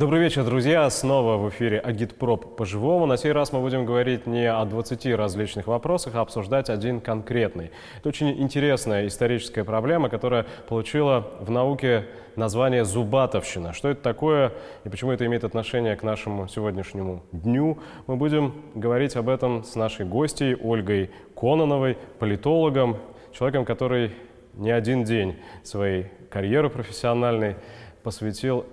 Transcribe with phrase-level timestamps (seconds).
[0.00, 0.88] Добрый вечер, друзья.
[0.88, 3.04] Снова в эфире Агитпроп по-живому.
[3.04, 7.70] На сей раз мы будем говорить не о 20 различных вопросах, а обсуждать один конкретный.
[7.98, 13.74] Это очень интересная историческая проблема, которая получила в науке название «зубатовщина».
[13.74, 17.78] Что это такое и почему это имеет отношение к нашему сегодняшнему дню?
[18.06, 22.96] Мы будем говорить об этом с нашей гостьей Ольгой Кононовой, политологом,
[23.34, 24.12] человеком, который
[24.54, 27.56] не один день своей карьеры профессиональной
[28.02, 28.64] посвятил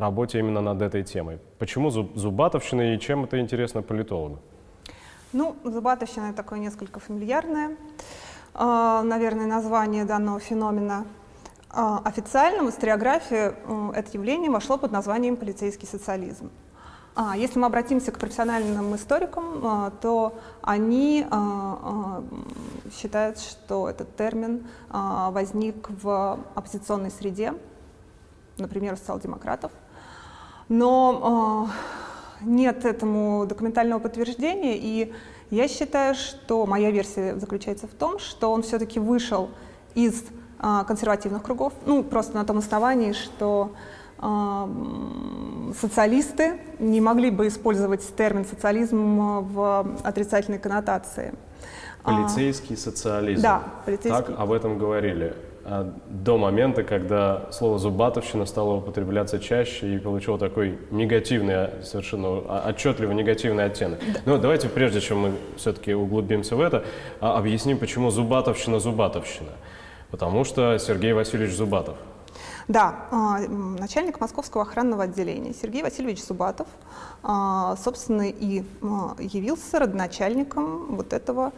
[0.00, 1.38] работе именно над этой темой.
[1.58, 4.38] Почему зубатовщина и чем это интересно политологу?
[5.32, 7.76] Ну, зубатовщина такое несколько фамильярное,
[8.54, 11.06] а, наверное, название данного феномена.
[11.70, 16.52] А, официально в историографии э, это явление вошло под названием полицейский социализм.
[17.16, 21.24] А если мы обратимся к профессиональным историкам, то они
[22.92, 27.54] считают, что этот термин возник в оппозиционной среде,
[28.58, 29.70] например, социал-демократов,
[30.68, 31.68] но
[32.42, 35.12] э, нет этому документального подтверждения, и
[35.50, 39.50] я считаю, что моя версия заключается в том, что он все-таки вышел
[39.94, 40.24] из
[40.60, 43.72] э, консервативных кругов, ну, просто на том основании, что
[44.18, 51.34] э, социалисты не могли бы использовать термин социализм в отрицательной коннотации.
[52.02, 53.42] Полицейский социализм.
[53.42, 54.24] Да, полицейский.
[54.24, 55.34] Так об этом говорили.
[55.66, 63.12] А, до момента, когда слово «зубатовщина» стало употребляться чаще и получило такой негативный, совершенно отчетливо
[63.12, 63.98] негативный оттенок.
[64.26, 66.84] Но давайте, прежде чем мы все-таки углубимся в это,
[67.20, 69.52] а, объясним, почему «зубатовщина» «зубатовщина».
[70.10, 71.96] Потому что Сергей Васильевич Зубатов.
[72.68, 76.66] Да, а, начальник Московского охранного отделения Сергей Васильевич Зубатов,
[77.82, 78.62] собственно, и
[79.18, 81.52] явился родоначальником вот этого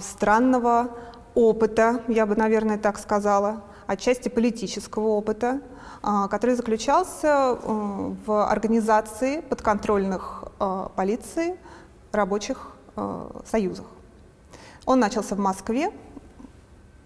[0.00, 0.90] странного
[1.38, 5.60] опыта, я бы, наверное, так сказала, отчасти политического опыта,
[6.02, 11.56] а, который заключался э, в организации подконтрольных э, полиции
[12.10, 13.86] рабочих э, союзах.
[14.84, 15.92] Он начался в Москве,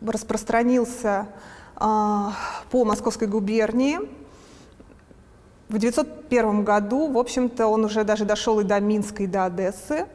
[0.01, 1.27] распространился
[1.79, 3.99] по Московской губернии.
[5.69, 10.07] В 1901 году, в общем-то, он уже даже дошел и до Минска, и до Одессы.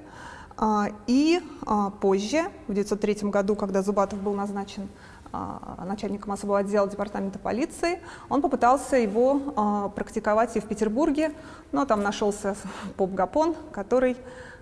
[0.57, 4.89] А, и а, позже, в 1903 году, когда Зубатов был назначен
[5.31, 11.31] а, начальником особого отдела департамента полиции, он попытался его практиковать и в Петербурге,
[11.71, 12.55] но там нашелся
[12.95, 14.17] поп Гапон, который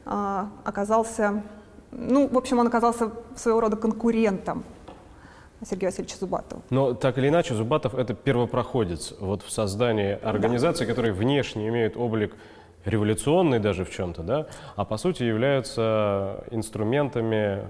[0.05, 1.41] оказался,
[1.91, 4.63] ну, в общем, он оказался своего рода конкурентом
[5.63, 6.61] Сергея Васильевича Зубатова.
[6.69, 10.89] Но так или иначе, Зубатов– это первопроходец вот в создании организации, да.
[10.91, 12.35] которые внешне имеют облик
[12.85, 17.65] революционные даже в чем-то, да, а по сути являются инструментами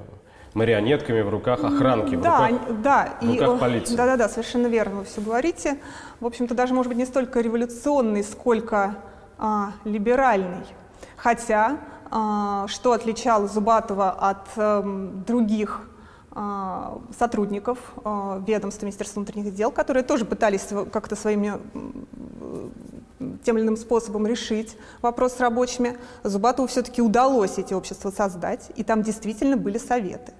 [0.53, 3.95] марионетками в руках охранки, в да, руках, да, в руках и, полиции.
[3.95, 5.77] Да, да, да, совершенно верно вы все говорите.
[6.19, 8.95] В общем-то, даже, может быть, не столько революционный, сколько
[9.37, 10.65] а, либеральный.
[11.17, 11.77] Хотя,
[12.09, 14.81] а, что отличало Зубатова от а,
[15.27, 15.81] других
[16.31, 21.53] а, сотрудников а, ведомства Министерства внутренних дел, которые тоже пытались как-то своими
[23.43, 25.97] тем или иным способом решить вопрос с рабочими.
[26.23, 30.33] Зубатову все-таки удалось эти общества создать, и там действительно были советы.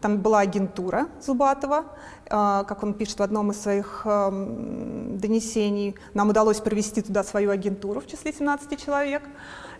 [0.00, 1.84] Там была агентура Зубатова,
[2.30, 7.50] а, как он пишет в одном из своих эм, донесений, нам удалось провести туда свою
[7.50, 9.22] агентуру в числе 17 человек,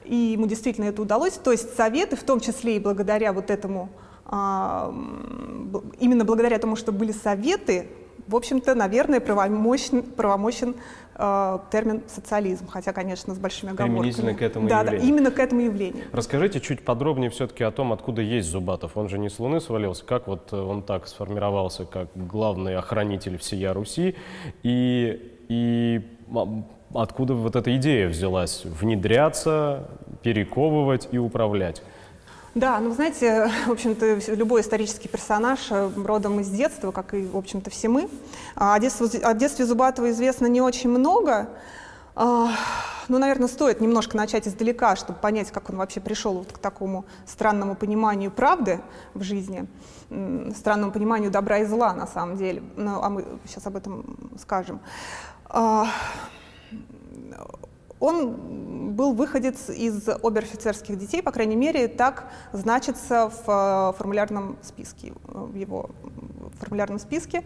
[0.05, 1.34] и ему действительно это удалось.
[1.34, 3.91] То есть советы, в том числе и благодаря вот этому,
[4.25, 4.93] а,
[6.00, 7.88] именно благодаря тому, что были советы,
[8.26, 10.75] в общем-то, наверное, правомощен, правомощен
[11.19, 13.99] э, термин социализм, хотя, конечно, с большими оговорками.
[13.99, 15.01] Применительно к этому да, явлению.
[15.01, 16.05] Да, именно к этому явлению.
[16.12, 18.97] Расскажите чуть подробнее все-таки о том, откуда есть Зубатов.
[18.97, 23.73] Он же не с Луны свалился, как вот он так сформировался, как главный охранитель всея
[23.73, 24.15] Руси,
[24.62, 26.01] и, и
[26.95, 29.89] откуда вот эта идея взялась внедряться,
[30.23, 31.83] перековывать и управлять?
[32.58, 37.36] Да, ну, знаете, в общем-то, любой исторический персонаж э, родом из детства, как и, в
[37.36, 38.08] общем-то, все мы.
[38.56, 41.49] А о детстве, о детстве Зубатова известно не очень много.
[42.16, 42.50] А,
[43.06, 47.05] ну, наверное, стоит немножко начать издалека, чтобы понять, как он вообще пришел вот к такому
[47.26, 48.81] странному пониманию правды
[49.14, 49.69] в жизни,
[50.56, 52.61] странному пониманию добра и зла, на самом деле.
[52.75, 54.81] Ну, а мы сейчас об этом скажем.
[58.00, 65.12] Он был выходец из обер-офицерских детей, по крайней мере, так значится в э, формулярном списке,
[65.25, 65.91] в его
[66.59, 67.45] формулярном списке.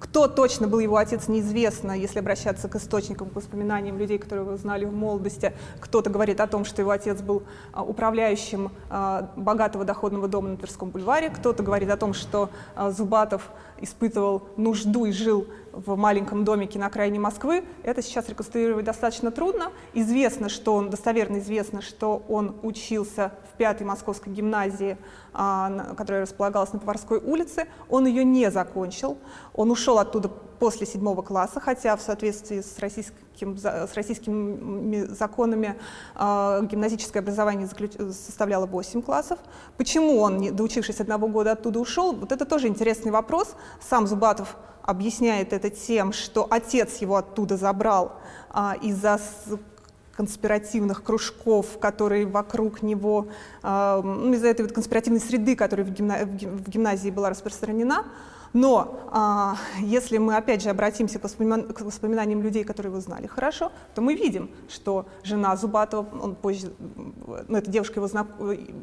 [0.00, 4.56] Кто точно был его отец, неизвестно, если обращаться к источникам, к воспоминаниям людей, которые его
[4.56, 5.52] знали в молодости.
[5.78, 10.56] Кто-то говорит о том, что его отец был э, управляющим э, богатого доходного дома на
[10.56, 12.50] Тверском бульваре, кто-то говорит о том, что
[12.90, 17.64] Зубатов испытывал нужду и жил в маленьком домике на окраине Москвы.
[17.82, 19.72] Это сейчас реконструировать достаточно трудно.
[19.94, 24.96] Известно, что он, достоверно известно, что он учился в пятой московской гимназии,
[25.32, 27.66] а, которая располагалась на Поварской улице.
[27.88, 29.18] Он ее не закончил.
[29.54, 30.30] Он ушел оттуда
[30.60, 35.74] после седьмого класса, хотя в соответствии с, российским, с российскими законами
[36.14, 37.66] э, гимназическое образование
[38.12, 39.38] составляло 8 классов.
[39.78, 42.12] Почему он, доучившись одного года, оттуда ушел?
[42.12, 43.56] Вот это тоже интересный вопрос.
[43.80, 48.12] Сам Зубатов объясняет это тем, что отец его оттуда забрал
[48.50, 49.18] а, из-за
[50.16, 53.28] конспиративных кружков, которые вокруг него,
[53.62, 58.04] а, ну, из-за этой вот конспиративной среды, которая в, гимна в гимназии была распространена.
[58.52, 63.26] Но а, если мы опять же обратимся к, воспомина к воспоминаниям людей, которые его знали
[63.26, 66.72] хорошо, то мы видим, что жена Зубатова, он позже,
[67.48, 68.26] ну, эта девушка, его знак,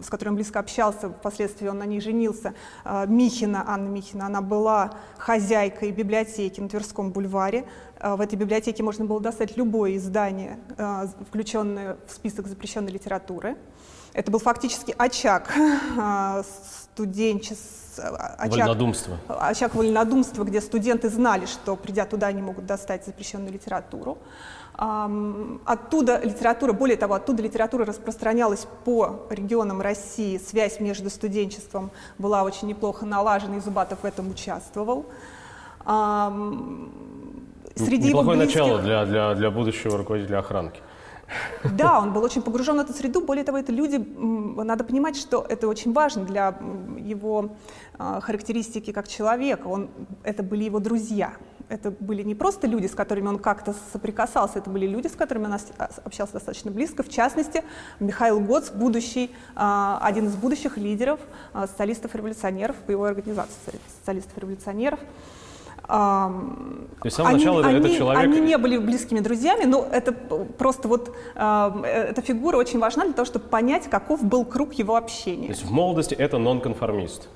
[0.02, 2.54] с которой он близко общался, впоследствии он на ней женился,
[2.86, 7.66] а, Михина, Анна Михина, она была хозяйкой библиотеки на Тверском бульваре.
[8.00, 13.58] А, в этой библиотеке можно было достать любое издание, а, включенное в список запрещенной литературы.
[14.14, 15.54] Это был фактически очаг
[15.98, 16.44] а,
[16.98, 19.18] студенчества очаг, вольнодумства.
[19.28, 24.18] очаг вольнодумства, где студенты знали, что придя туда, они могут достать запрещенную литературу.
[24.74, 32.68] Оттуда литература, более того, оттуда литература распространялась по регионам России, связь между студенчеством была очень
[32.68, 35.06] неплохо налажена, и Зубатов в этом участвовал.
[37.76, 38.60] Среди Неплохое близких...
[38.60, 40.82] начало для, для, для будущего руководителя охранки.
[41.78, 43.22] Да, он был очень погружен в эту среду.
[43.22, 46.58] Более того, это люди, надо понимать, что это очень важно для
[46.98, 47.52] его
[47.98, 49.68] а, характеристики как человека.
[49.68, 49.90] Он,
[50.24, 51.34] это были его друзья.
[51.70, 55.46] Это были не просто люди, с которыми он как-то соприкасался, это были люди, с которыми
[55.46, 57.04] он а, общался достаточно близко.
[57.04, 57.64] В частности,
[58.00, 61.20] Михаил Гоц, будущий, а, один из будущих лидеров
[61.54, 65.00] социалистов-революционеров, боевой организации социалистов-революционеров.
[65.88, 68.24] То есть с самого они, начала они, этот человек...
[68.24, 73.14] Они не были близкими друзьями, но это просто вот э, эта фигура очень важна для
[73.14, 75.48] того, чтобы понять, каков был круг его общения.
[75.48, 77.30] То есть в молодости это нонконформист.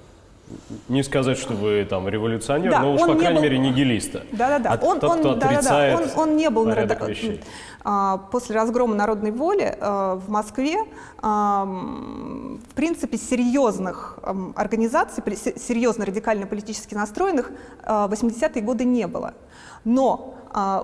[0.87, 3.41] Не сказать, что вы там революционер, да, но уж, по крайней был...
[3.43, 4.25] мере, нигилиста.
[4.31, 4.73] Да-да-да.
[4.73, 7.05] А он, тот, кто отрицает да, да, он, он не был порядок на...
[7.05, 7.41] вещей.
[7.83, 10.77] А, после разгрома народной воли а, в Москве,
[11.21, 14.17] в принципе, серьезных
[14.55, 17.51] организаций, серьезно радикально политически настроенных
[17.83, 19.35] в 80-е годы не было.
[19.83, 20.35] Но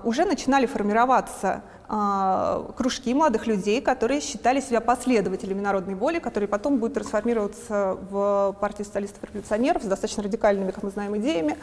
[0.04, 6.94] уже начинали формироваться кружки молодых людей, которые считали себя последователями народной воли, которые потом будут
[6.94, 11.56] трансформироваться в партию социалистов-революционеров с достаточно радикальными, как мы знаем, идеями.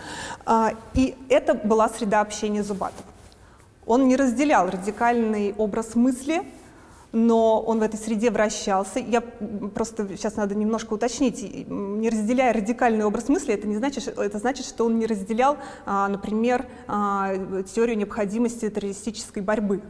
[0.95, 3.07] И это была среда общения Зубатова.
[3.86, 6.42] Он не разделял радикальный образ мысли,
[7.16, 9.00] но он в этой среде вращался.
[9.00, 11.42] Я просто сейчас надо немножко уточнить.
[11.69, 16.10] Не разделяя радикальный образ мысли, это не значит, это значит, что он не разделял, а,
[16.10, 17.33] например, а,
[17.74, 19.81] теорию необходимости террористической борьбы.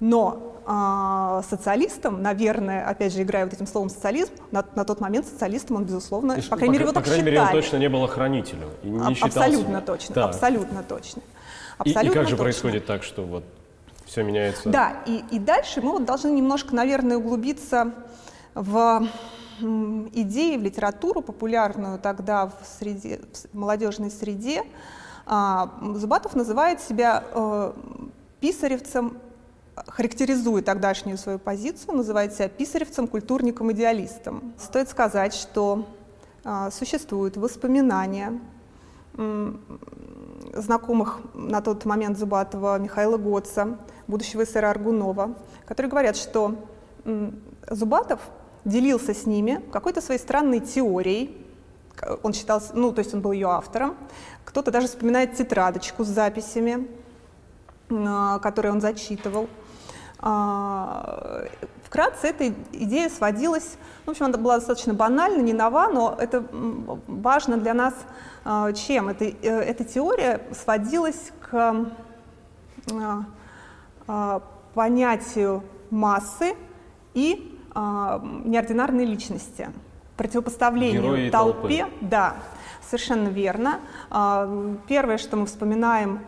[0.00, 5.26] Но а, социалистом, наверное, опять же, играя вот этим словом социализм, на, на тот момент
[5.26, 7.36] социалистом он, безусловно, есть, по крайней по, мере, его по так крайней считали.
[7.36, 8.68] мере, он точно не был охранителем.
[8.82, 10.24] И не а, абсолютно точно, да.
[10.24, 11.22] абсолютно точно.
[11.78, 12.42] Абсолютно и, и как же точно.
[12.42, 13.44] происходит так, что вот
[14.06, 14.68] все меняется?
[14.68, 17.92] Да, и, и дальше мы вот должны немножко, наверное, углубиться
[18.54, 19.06] в
[19.60, 23.20] идеи, в литературу, популярную тогда в, среде,
[23.52, 24.64] в молодежной среде.
[25.26, 27.72] А, Зубатов называет себя э,
[28.40, 29.18] писаревцем,
[29.86, 34.54] характеризует тогдашнюю свою позицию, называет себя писаревцем, культурником, идеалистом.
[34.58, 35.86] Стоит сказать, что
[36.44, 38.40] э, существуют воспоминания
[40.52, 46.54] знакомых на тот момент Зубатова Михаила Гоца, будущего эсера Аргунова, которые говорят, что
[47.70, 48.20] Зубатов
[48.66, 51.46] делился с ними какой-то своей странной теорией,
[52.22, 53.96] он считался, ну, то есть он был ее автором.
[54.44, 56.86] Кто-то даже вспоминает тетрадочку с записями,
[57.88, 59.48] а, которые он зачитывал.
[60.18, 61.44] А,
[61.84, 66.44] вкратце эта идея сводилась, в общем, она была достаточно банальна, не нова, но это
[67.06, 67.94] важно для нас
[68.44, 69.08] а, чем?
[69.08, 71.86] Это, э, эта теория сводилась к
[74.08, 74.42] а,
[74.74, 76.54] понятию массы
[77.14, 79.68] и неординарной личности,
[80.16, 81.82] противопоставлению Герои толпе.
[81.84, 81.94] Толпы.
[82.00, 82.36] Да,
[82.82, 83.80] совершенно верно.
[84.88, 86.20] Первое, что мы вспоминаем,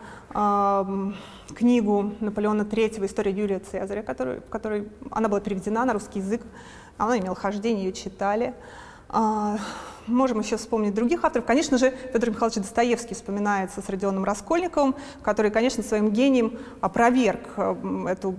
[1.53, 6.41] книгу Наполеона III «История Юлия Цезаря», который, в которой она была переведена на русский язык,
[6.97, 8.53] она имела хождение, ее читали.
[10.09, 11.45] А, можем еще вспомнить других авторов.
[11.45, 18.05] Конечно же, Федор Михайлович Достоевский вспоминается с Родионом Раскольниковым, который, конечно, своим гением опроверг э,
[18.09, 18.35] эту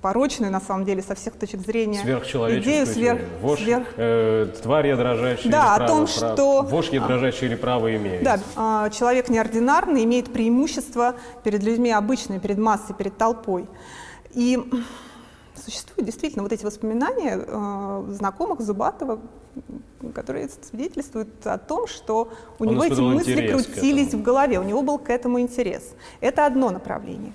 [0.00, 3.20] порочную, на самом деле, со всех точек зрения идею сверх...
[3.40, 3.86] Вож, сверх...
[3.96, 6.62] Э, тварь дрожащая да, или о том, право, что...
[6.62, 8.22] Вождь дрожащая или право имеет.
[8.22, 13.66] Да, а, человек неординарный имеет преимущество перед людьми обычными, перед массой, перед толпой.
[14.34, 14.58] И
[15.64, 19.20] существуют действительно вот эти воспоминания э, знакомых Зубатова,
[20.14, 24.82] которые свидетельствуют о том, что у Он него эти мысли крутились в голове, у него
[24.82, 25.94] был к этому интерес.
[26.20, 27.32] Это одно направление.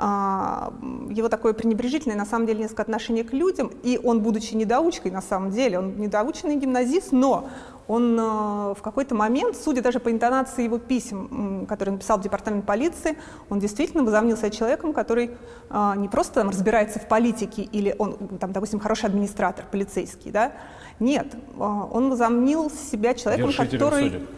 [0.00, 0.72] А,
[1.10, 5.20] его такое пренебрежительное, на самом деле, несколько отношение к людям, и он, будучи недоучкой, на
[5.20, 7.48] самом деле, он недоученный гимназист, но
[7.88, 12.64] он э, в какой-то момент, судя даже по интонации его писем, которые написал в департамент
[12.64, 13.16] полиции,
[13.48, 15.32] он действительно возомнил себя человеком, который
[15.68, 20.52] э, не просто там, разбирается в политике или он, там, допустим, хороший администратор, полицейский, да,
[21.00, 24.10] нет, э, он возомнил себя человеком, который...
[24.10, 24.28] Судеб.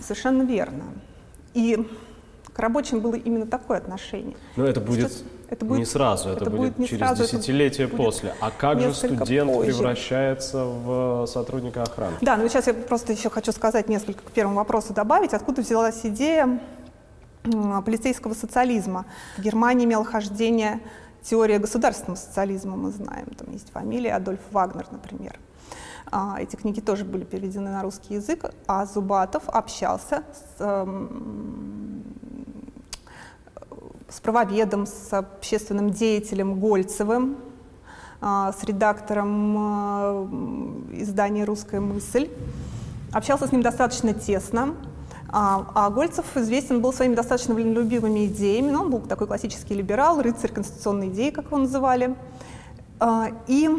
[0.00, 0.84] Совершенно верно.
[1.54, 1.88] И
[2.52, 4.36] к рабочим было именно такое отношение.
[4.56, 7.88] Но это будет, Сейчас, это будет не сразу, это, это будет, будет через сразу, десятилетия
[7.88, 8.34] после.
[8.40, 9.72] А как же студент позже.
[9.72, 12.16] превращается в сотрудника охраны?
[12.20, 15.34] Да, ну сейчас я просто еще хочу сказать несколько к первому вопросу добавить.
[15.34, 16.60] Откуда взялась идея
[17.84, 19.06] полицейского социализма?
[19.38, 20.80] В Германии имела хождение
[21.22, 23.26] теория государственного социализма, мы знаем.
[23.38, 25.38] Там есть фамилия Адольф Вагнер, например.
[26.14, 32.04] А, эти книги тоже были переведены на русский язык, а Зубатов общался с, эм,
[34.10, 37.38] с правоведом, с общественным деятелем Гольцевым,
[38.20, 39.56] а, с редактором
[40.92, 42.28] э, издания «Русская мысль».
[43.10, 44.74] Общался с ним достаточно тесно.
[45.30, 48.70] А, а Гольцев известен был своими достаточно любимыми идеями.
[48.70, 52.14] Ну, он был такой классический либерал, рыцарь конституционной идеи, как его называли.
[53.46, 53.70] И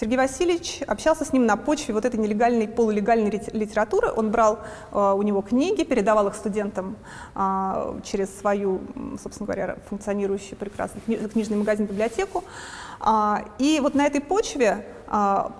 [0.00, 4.10] Сергей Васильевич общался с ним на почве вот этой нелегальной, полулегальной литературы.
[4.16, 4.60] Он брал
[4.92, 6.96] э, у него книги, передавал их студентам
[7.34, 8.80] э, через свою,
[9.22, 12.44] собственно говоря, функционирующую прекрасно книжный магазин, библиотеку.
[12.98, 15.52] А, и вот на этой почве, а,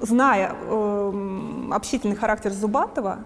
[0.00, 1.12] зная э,
[1.70, 3.20] общительный характер Зубатова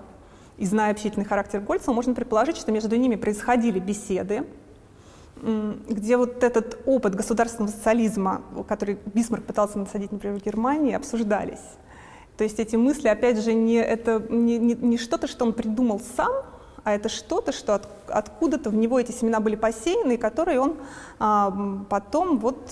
[0.58, 4.44] и зная общительный характер Гольцева, можно предположить, что между ними происходили беседы,
[5.42, 11.60] где вот этот опыт государственного социализма, который Бисмарк пытался насадить, например, в Германии, обсуждались.
[12.36, 16.00] То есть эти мысли, опять же, не, это не, не, не что-то, что он придумал
[16.16, 16.32] сам,
[16.84, 20.76] а это что-то, что от, откуда-то в него эти семена были посеяны, которые он
[21.18, 22.70] а, потом вот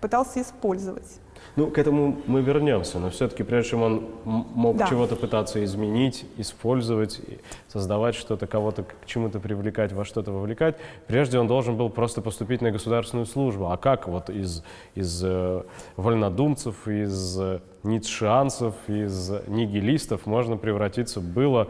[0.00, 1.20] пытался использовать.
[1.56, 4.88] Ну, к этому мы вернемся, но все-таки прежде чем он мог да.
[4.88, 7.20] чего-то пытаться изменить, использовать,
[7.68, 12.60] создавать что-то, кого-то к чему-то привлекать, во что-то вовлекать, прежде он должен был просто поступить
[12.60, 13.70] на государственную службу.
[13.70, 14.64] А как вот из,
[14.96, 15.62] из э,
[15.96, 21.68] вольнодумцев, из э, ницшеанцев, из нигилистов можно превратиться было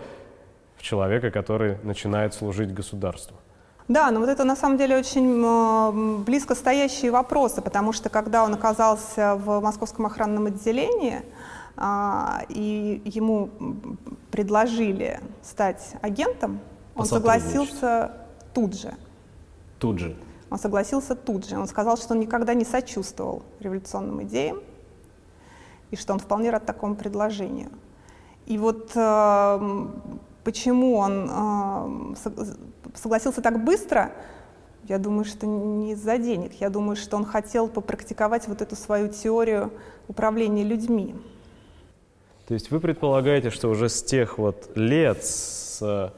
[0.76, 3.36] в человека, который начинает служить государству?
[3.86, 8.54] Да, но вот это на самом деле очень близко стоящие вопросы, потому что когда он
[8.54, 11.22] оказался в московском охранном отделении,
[11.76, 13.50] а, и ему
[14.30, 16.60] предложили стать агентом,
[16.96, 18.12] он согласился
[18.54, 18.94] тут же.
[19.78, 20.16] Тут же?
[20.50, 21.58] Он согласился тут же.
[21.58, 24.58] Он сказал, что он никогда не сочувствовал революционным идеям,
[25.90, 27.70] и что он вполне рад такому предложению.
[28.46, 29.86] И вот э,
[30.44, 32.14] почему он э,
[32.94, 34.12] согласился так быстро,
[34.88, 36.52] я думаю, что не из-за денег.
[36.60, 39.72] Я думаю, что он хотел попрактиковать вот эту свою теорию
[40.08, 41.14] управления людьми.
[42.46, 46.12] То есть вы предполагаете, что уже с тех вот лет, с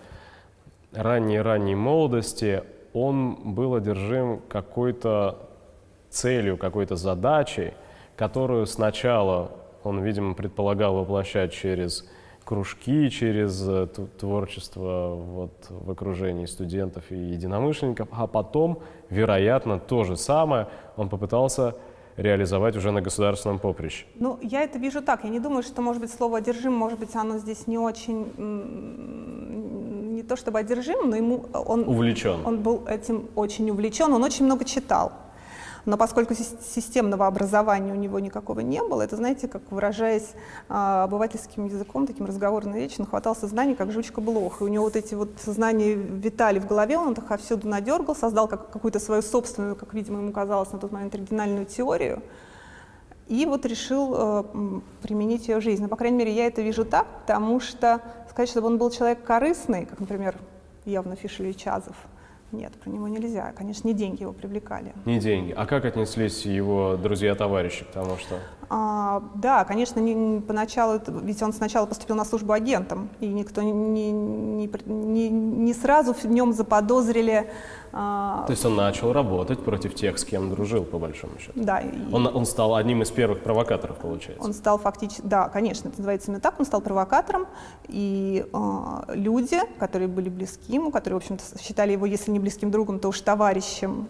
[0.92, 5.48] ранней-ранней молодости, он был одержим какой-то
[6.10, 7.74] целью, какой-то задачей,
[8.16, 9.52] которую сначала
[9.84, 12.08] он, видимо, предполагал воплощать через
[12.46, 13.88] кружки, через э,
[14.18, 18.78] творчество вот, в окружении студентов и единомышленников, а потом,
[19.10, 21.74] вероятно, то же самое он попытался
[22.16, 24.06] реализовать уже на государственном поприще?
[24.14, 25.24] Ну, я это вижу так.
[25.24, 28.26] Я не думаю, что, может быть, слово «одержим», может быть, оно здесь не очень,
[30.14, 31.80] не то чтобы одержим, но ему он...
[31.88, 32.46] Увлечен.
[32.46, 35.12] Он был этим очень увлечен, он очень много читал.
[35.86, 40.32] Но поскольку системного образования у него никакого не было, это, знаете, как выражаясь
[40.68, 44.60] а, обывательским языком, таким разговорной речью, он хватался знаний, как жучка блох.
[44.60, 48.48] И у него вот эти вот знания витали в голове, он их всюду надергал, создал
[48.48, 52.20] как, какую-то свою собственную, как, видимо, ему казалось на тот момент, оригинальную теорию.
[53.28, 54.44] И вот решил э,
[55.02, 55.84] применить ее в жизни.
[55.84, 58.00] Но, по крайней мере, я это вижу так, потому что
[58.30, 60.36] сказать, чтобы он был человек корыстный, как, например,
[60.84, 61.96] явно Фишель Чазов,
[62.52, 63.52] нет, про него нельзя.
[63.56, 64.92] Конечно, не деньги его привлекали.
[65.04, 65.52] Не деньги.
[65.56, 68.36] А как отнеслись его друзья-товарищи к тому, что
[68.70, 73.72] А, да, конечно, не, поначалу, ведь он сначала поступил на службу агентом, и никто не,
[74.12, 77.50] не, не, не сразу в нем заподозрили.
[77.98, 78.44] А...
[78.46, 81.52] То есть он начал работать против тех, с кем дружил, по большому счету.
[81.54, 81.82] Да.
[82.12, 84.44] Он, он стал одним из первых провокаторов, получается.
[84.44, 87.46] Он стал фактически, да, конечно, это называется именно так, он стал провокатором,
[87.88, 92.70] и э, люди, которые были близки ему, которые, в общем-то, считали его, если не близким
[92.70, 94.08] другом, то уж товарищем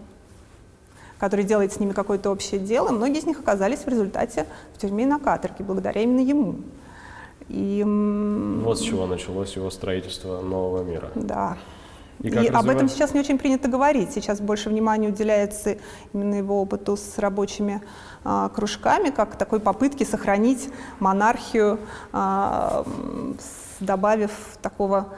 [1.19, 5.05] который делает с ними какое-то общее дело, многие из них оказались в результате в тюрьме
[5.05, 6.57] и на каторге, благодаря именно ему.
[7.49, 11.11] И, вот с чего началось его строительство нового мира.
[11.15, 11.57] Да.
[12.23, 14.13] И, и об этом сейчас не очень принято говорить.
[14.13, 15.77] Сейчас больше внимания уделяется
[16.13, 17.83] именно его опыту с рабочими
[18.25, 20.69] а, кружками, как такой попытки сохранить
[20.99, 21.79] монархию
[22.13, 22.85] а,
[23.39, 24.31] с добавив
[24.63, 25.09] такого,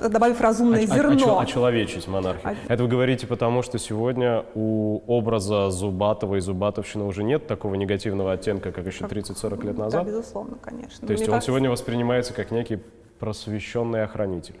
[0.00, 1.38] добавив разумное а, зерно.
[1.38, 2.56] А, очеловечить монархию.
[2.68, 2.72] А...
[2.72, 8.32] Это вы говорите потому, что сегодня у образа Зубатова и Зубатовщины уже нет такого негативного
[8.32, 10.04] оттенка, как еще 30-40 лет назад?
[10.04, 11.06] Да, безусловно, конечно.
[11.06, 11.46] То есть Мне он кажется...
[11.46, 12.78] сегодня воспринимается как некий
[13.18, 14.56] просвещенный охранитель?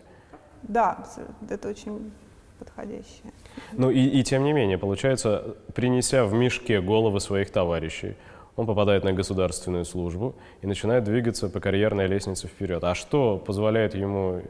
[0.62, 1.06] Да,
[1.48, 2.10] это очень
[2.58, 3.32] подходящее.
[3.72, 8.16] Ну и, и тем не менее, получается, принеся в мешке головы своих товарищей,
[8.56, 12.82] он попадает на государственную службу и начинает двигаться по карьерной лестнице вперед.
[12.82, 14.42] А что позволяет ему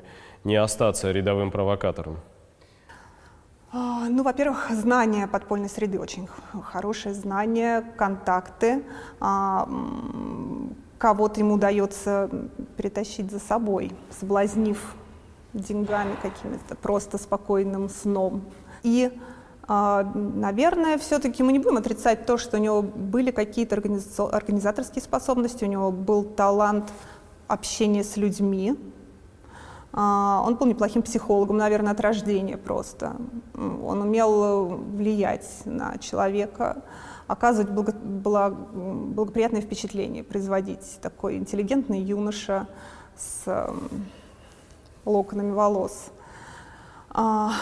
[0.45, 2.19] не остаться рядовым провокатором?
[3.71, 6.27] А, ну, во-первых, знание подпольной среды очень
[6.63, 8.83] хорошее знание, контакты.
[9.21, 9.69] А,
[10.97, 12.31] кого-то ему удается
[12.79, 14.95] перетащить за собой, соблазнив
[15.55, 18.43] деньгами какими-то, просто спокойным сном.
[18.83, 19.13] И
[19.71, 25.65] а, наверное, все-таки мы не будем отрицать то, что у него были какие-то организаторские способности,
[25.65, 26.91] у него был талант
[27.49, 28.79] общения с людьми.
[29.93, 33.17] А, он был неплохим психологом, наверное, от рождения просто.
[33.55, 36.83] Он умел влиять на человека,
[37.27, 42.69] оказывать благоприятное впечатление, производить такой интеллигентный юноша
[43.17, 43.71] с
[45.09, 46.11] локонами волос.
[47.11, 47.53] А,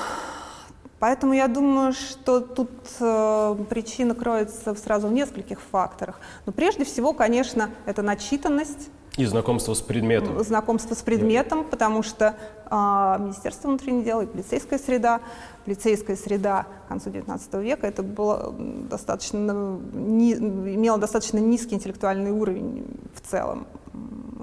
[0.99, 6.19] Поэтому я думаю, что тут э, причина кроется сразу в нескольких факторах.
[6.47, 8.89] Но прежде всего, конечно, это начитанность.
[9.19, 10.43] И знакомство с предметом.
[10.43, 12.37] Знакомство с предметом, потому что
[12.71, 15.21] э, Министерство внутренних дел и полицейская среда,
[15.67, 22.87] полицейская среда к концу XIX века, это было достаточно, не, имело достаточно низкий интеллектуальный уровень
[23.15, 23.67] в целом.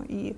[0.07, 0.35] И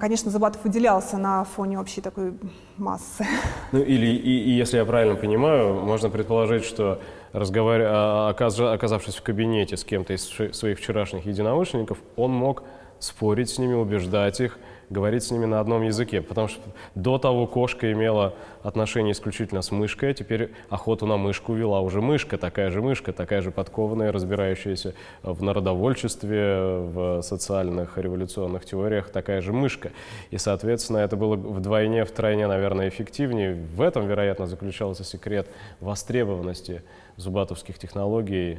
[0.00, 2.32] конечно, Зубатов выделялся на фоне общей такой
[2.78, 3.26] массы.
[3.72, 7.00] Ну или, и, и если я правильно понимаю, можно предположить, что
[7.32, 7.82] разговар...
[7.84, 10.24] А, оказавшись в кабинете с кем-то из
[10.56, 12.62] своих вчерашних единомышленников, он мог
[13.00, 14.58] спорить с ними, убеждать их,
[14.90, 16.60] говорить с ними на одном языке, потому что
[16.94, 22.00] до того кошка имела отношение исключительно с мышкой, а теперь охоту на мышку вела уже
[22.00, 29.40] мышка, такая же мышка, такая же подкованная, разбирающаяся в народовольчестве, в социальных революционных теориях, такая
[29.40, 29.92] же мышка.
[30.30, 33.54] И, соответственно, это было вдвойне, втройне, наверное, эффективнее.
[33.54, 35.48] В этом, вероятно, заключался секрет
[35.80, 36.82] востребованности
[37.16, 38.58] зубатовских технологий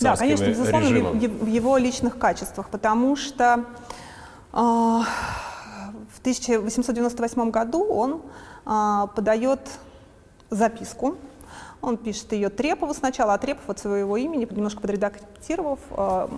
[0.00, 1.18] да, конечно, безусловно, режимом.
[1.18, 3.64] в его личных качествах, потому что
[4.52, 5.00] э,
[6.24, 8.22] 1898 году он
[8.64, 9.60] а, подает
[10.48, 11.16] записку.
[11.82, 16.30] Он пишет ее Трепову сначала, а Трепов от своего имени, немножко подредактировав, а,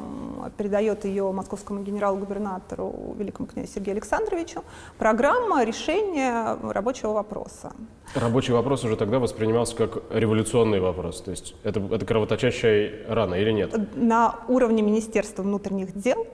[0.56, 4.64] передает ее московскому генерал-губернатору, великому князю Сергею Александровичу.
[4.98, 7.72] Программа решения рабочего вопроса.
[8.16, 11.20] Рабочий вопрос уже тогда воспринимался как революционный вопрос.
[11.20, 13.94] То есть это, это кровоточащая рана или нет?
[13.94, 16.26] На уровне Министерства внутренних дел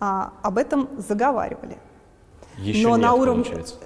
[0.00, 1.76] а, об этом заговаривали.
[2.58, 3.76] Еще Но нет, на уровне, получается.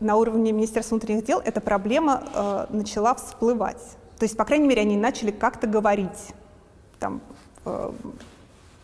[0.00, 3.82] на уровне Министерства внутренних дел эта проблема э, начала всплывать.
[4.18, 6.34] То есть, по крайней мере, они начали как-то говорить
[6.98, 7.20] там,
[7.64, 7.92] э,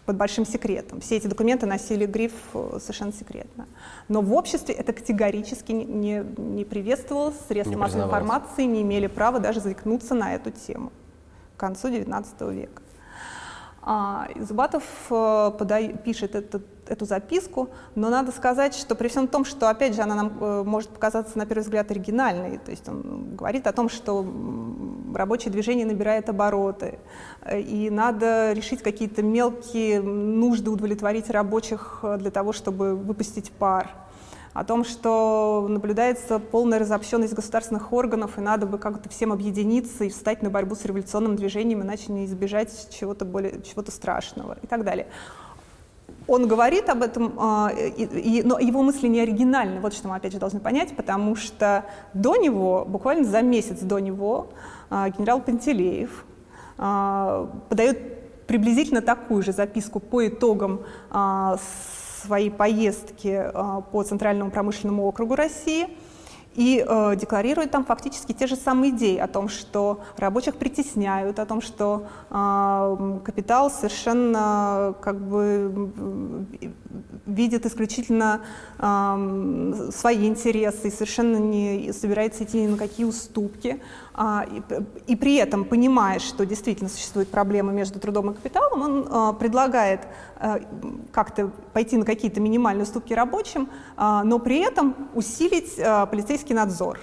[0.04, 1.00] под большим секретом.
[1.00, 3.66] Все эти документы носили гриф э, совершенно секретно.
[4.08, 9.06] Но в обществе это категорически не, не, не приветствовалось, средства не массовой информации не имели
[9.06, 10.92] права даже заикнуться на эту тему
[11.56, 12.82] к концу XIX века.
[13.82, 19.44] А, Зубатов э, подай, пишет этот, эту записку, но надо сказать, что при всем том,
[19.44, 23.36] что, опять же, она нам э, может показаться на первый взгляд оригинальной, то есть он
[23.36, 24.26] говорит о том, что
[25.14, 26.98] рабочее движение набирает обороты,
[27.42, 33.90] э, и надо решить какие-то мелкие нужды удовлетворить рабочих для того, чтобы выпустить пар
[34.58, 40.08] о том, что наблюдается полная разобщенность государственных органов, и надо бы как-то всем объединиться и
[40.08, 44.84] встать на борьбу с революционным движением, иначе не избежать чего-то более, чего-то страшного и так
[44.84, 45.06] далее.
[46.28, 50.16] Он говорит об этом, а, и, и, но его мысли не оригинальны, вот что мы
[50.16, 54.50] опять же должны понять, потому что до него, буквально за месяц до него,
[54.90, 56.26] а, генерал Пантелеев
[56.76, 60.80] а, подает приблизительно такую же записку по итогам
[62.22, 63.52] своей поездки
[63.92, 65.88] по Центральному промышленному округу России–
[66.58, 71.46] и э, декларирует там фактически те же самые идеи о том, что рабочих притесняют, о
[71.46, 75.92] том, что э, капитал совершенно как бы
[77.26, 78.40] видит исключительно
[78.80, 83.80] э, свои интересы и совершенно не собирается идти ни на какие уступки.
[85.06, 90.00] И, при этом, понимая, что действительно существует проблема между трудом и капиталом, он а, предлагает
[90.36, 90.60] а,
[91.12, 96.98] как-то пойти на какие-то минимальные уступки рабочим, но при этом усилить полицейский надзор.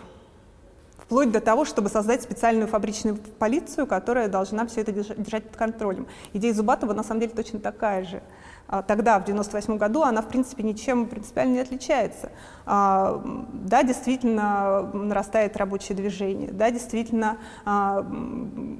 [0.98, 6.08] Вплоть до того, чтобы создать специальную фабричную полицию, которая должна все это держать под контролем.
[6.34, 8.24] Идея Зубатова на самом деле точно такая же.
[8.68, 12.32] А, тогда, в 1998 году, она, в принципе, ничем принципиально не отличается.
[12.66, 13.22] А,
[13.54, 18.06] да, действительно нарастает рабочее движение, да, действительно а,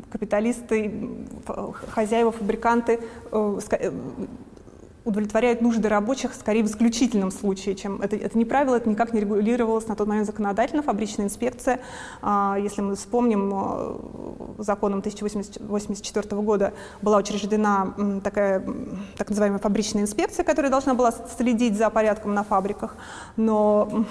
[0.10, 1.10] капиталисты,
[1.92, 3.00] хозяева, фабриканты
[5.06, 8.90] э, э, удовлетворяют нужды рабочих скорее в исключительном случае, чем это, это не правило, это
[8.90, 10.82] никак не регулировалось на тот момент законодательно.
[10.82, 11.80] Фабричная инспекция,
[12.22, 18.64] а, если мы вспомним, а, законом 1984 года была учреждена такая
[19.18, 22.96] так называемая фабричная инспекция, которая должна была следить за порядком на фабриках,
[23.38, 24.06] но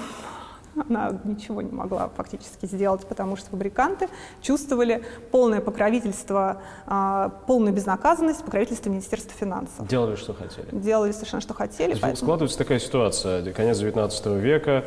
[0.89, 4.09] она ничего не могла фактически сделать, потому что фабриканты
[4.43, 9.87] чувствовали полное покровительство, а, полную безнаказанность покровительства Министерства финансов.
[9.87, 10.67] Делали, что хотели.
[10.73, 11.93] Делали совершенно, что хотели.
[11.93, 12.17] Поэтому...
[12.17, 14.85] Складывается такая ситуация, конец XIX века,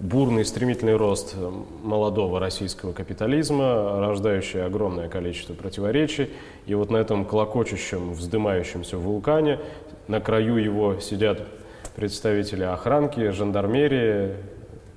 [0.00, 1.34] бурный стремительный рост
[1.82, 6.30] молодого российского капитализма, рождающий огромное количество противоречий.
[6.66, 9.58] И вот на этом клокочущем, вздымающемся вулкане,
[10.06, 11.42] на краю его сидят
[11.96, 14.36] представители охранки, жандармерии,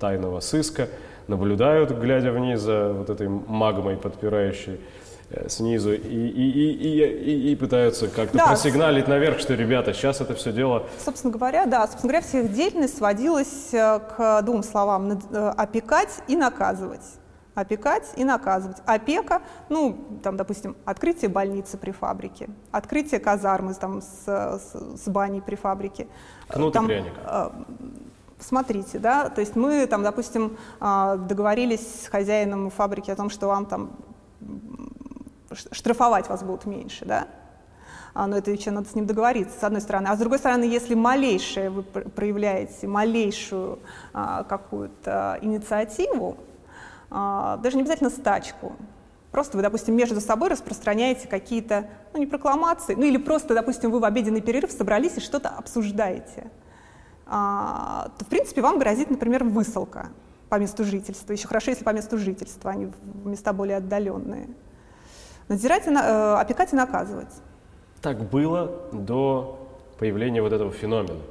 [0.01, 0.89] тайного сыска,
[1.27, 4.81] наблюдают, глядя вниз за вот этой магмой, подпирающей
[5.29, 8.47] э, снизу, и, и, и, и, и, пытаются как-то да.
[8.47, 10.87] просигналить наверх, что, ребята, сейчас это все дело...
[10.97, 16.21] Собственно говоря, да, собственно говоря, вся их деятельность сводилась э, к двум словам э,– опекать
[16.27, 17.05] и наказывать
[17.53, 18.77] опекать и наказывать.
[18.85, 25.41] Опека, ну, там, допустим, открытие больницы при фабрике, открытие казармы там, с, с, с баней
[25.41, 26.07] при фабрике.
[26.47, 27.13] Кнут там, и пряник
[28.43, 33.47] смотрите, да, то есть мы там, допустим, а, договорились с хозяином фабрики о том, что
[33.47, 33.91] вам там
[35.71, 37.27] штрафовать вас будут меньше, да,
[38.13, 40.07] а, но это еще надо с ним договориться, с одной стороны.
[40.07, 43.79] А с другой стороны, если малейшее вы проявляете, малейшую
[44.13, 46.37] а, какую-то инициативу,
[47.09, 48.77] даже не обязательно стачку,
[49.33, 53.99] просто вы, допустим, между собой распространяете какие-то, ну, не прокламации, ну, или просто, допустим, вы
[53.99, 56.49] в обеденный перерыв собрались и что-то обсуждаете–
[57.31, 60.09] то, в принципе, вам грозит, например, высылка
[60.49, 61.31] по месту жительства.
[61.31, 64.49] Еще хорошо, если по месту жительства, а не в места более отдаленные.
[65.47, 67.33] Надзирать, и, э, опекать и наказывать.
[68.01, 71.21] Так было до появления вот этого феномена,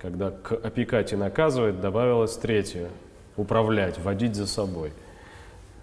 [0.00, 2.88] когда к опекать и наказывать добавилось третье–
[3.38, 4.92] управлять, водить за собой,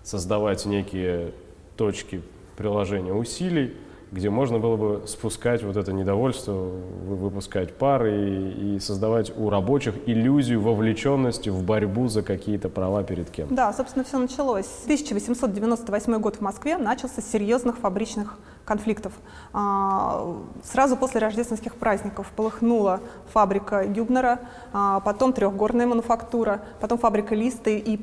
[0.04, 1.32] создавать некие
[1.78, 2.22] точки
[2.58, 3.76] приложения усилий,
[4.12, 9.96] где можно было бы спускать вот это недовольство, выпускать пары и, и создавать у рабочих
[10.06, 13.54] иллюзию вовлеченности в борьбу за какие-то права перед кем.
[13.54, 14.68] Да, собственно, все началось.
[14.84, 19.14] 1898 год в Москве начался с серьезных фабричных конфликтов.
[19.54, 23.00] А, сразу после рождественских праздников полыхнула
[23.32, 24.40] фабрика Гюбнера,
[24.74, 27.98] а, потом трехгорная мануфактура, потом фабрика Листы, и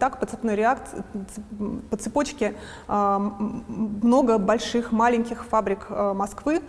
[0.00, 1.02] так по цепной реакции,
[1.90, 2.54] по цепочке
[2.88, 3.18] а,
[3.68, 6.62] много больших, маленьких фабрик Москвы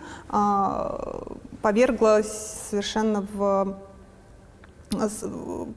[1.62, 3.76] поверглось совершенно в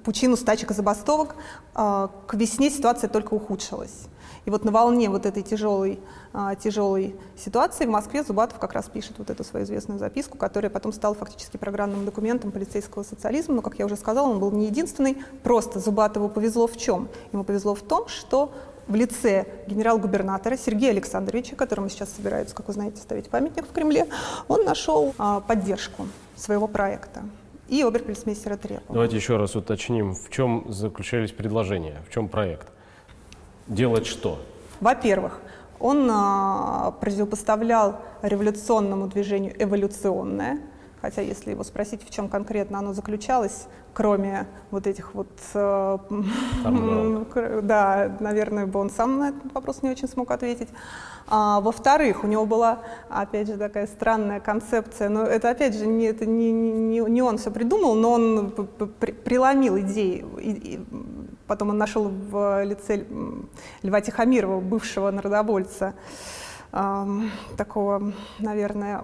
[0.03, 1.35] пучину стачек и забастовок.
[1.73, 4.07] К весне ситуация только ухудшилась.
[4.45, 5.99] И вот на волне вот этой тяжелой,
[6.33, 10.71] а, тяжелой ситуации в Москве Зубатов как раз пишет вот эту свою известную записку, которая
[10.71, 13.55] потом стала фактически программным документом полицейского социализма.
[13.55, 15.17] Но, как я уже сказала, он был не единственный.
[15.43, 17.07] Просто Зубатову повезло в чем?
[17.31, 18.51] Ему повезло в том, что
[18.87, 24.07] в лице генерал-губернатора Сергея Александровича, которому сейчас собираются, как вы знаете, ставить памятник в Кремле,
[24.47, 27.21] он нашел а, поддержку своего проекта
[27.71, 28.83] и оберполицмейстера Трепова.
[28.89, 32.67] Давайте еще раз уточним, в чем заключались предложения, в чем проект.
[33.67, 34.39] Делать что?
[34.81, 35.39] Во-первых,
[35.79, 40.59] он а, противопоставлял революционному движению эволюционное,
[41.01, 45.29] хотя если его спросить, в чем конкретно оно заключалось, кроме вот этих вот...
[45.53, 45.97] Э,
[47.63, 50.69] да, наверное, бы он сам на этот вопрос не очень смог ответить.
[51.27, 56.05] А, во-вторых, у него была, опять же, такая странная концепция, но это, опять же, не,
[56.05, 58.51] это не, не, не он все придумал, но он
[58.99, 60.25] при, преломил идеи.
[60.39, 60.79] И, и,
[61.47, 63.05] потом он нашел в лице
[63.81, 65.93] Льва Тихомирова, бывшего народовольца,
[67.57, 69.03] такого, наверное,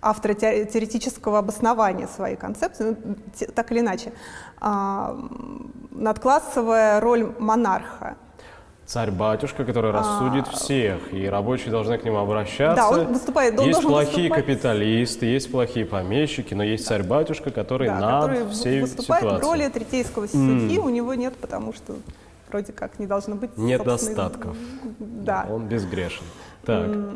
[0.00, 3.16] автора теоретического обоснования своей концепции, ну,
[3.54, 4.12] так или иначе,
[4.60, 5.28] э,
[5.90, 8.16] надклассовая роль монарха.
[8.84, 12.76] Царь-батюшка, который рассудит а, всех, и рабочие должны к нему обращаться.
[12.76, 13.58] Да, он выступает.
[13.58, 14.44] Он есть плохие выступать...
[14.44, 19.40] капиталисты, есть плохие помещики, но есть царь-батюшка, который да, над который всей выступает ситуацией.
[19.40, 20.84] в роли третейского судьи, mm.
[20.84, 21.94] у него нет, потому что
[22.50, 23.56] вроде как не должно быть.
[23.56, 24.56] Недостатков.
[24.98, 25.46] Да.
[25.48, 26.24] Он безгрешен.
[26.64, 26.86] Так.
[26.86, 27.14] А, э,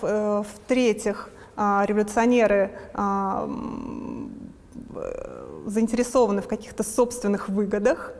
[0.00, 3.50] в-третьих, а, революционеры а,
[5.66, 8.12] заинтересованы в каких-то собственных выгодах.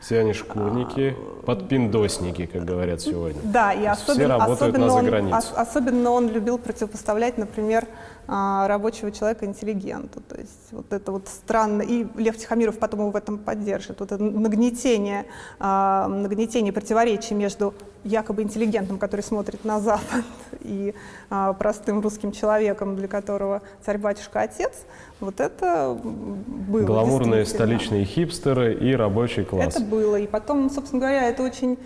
[0.00, 3.40] Все они шкурники, подпиндосники, как говорят сегодня.
[3.42, 7.88] Да, и особенно, все работают особенно, на он, особенно он любил противопоставлять, например, а,
[8.26, 10.20] рабочего человека интеллигенту.
[10.20, 11.82] То есть вот это вот странно.
[11.82, 14.00] И Лев Тихомиров потом его в этом поддержит.
[14.00, 15.26] Вот это нагнетение,
[15.58, 20.24] а, нагнетение противоречий между якобы интеллигентом, который смотрит на Запад,
[20.60, 20.94] и
[21.30, 24.72] а, простым русским человеком, для которого царь-батюшка отец,
[25.20, 26.84] вот это было.
[26.84, 29.76] Гламурные столичные хипстеры и рабочий класс.
[29.76, 30.16] Это было.
[30.16, 31.78] И потом, собственно говоря, это очень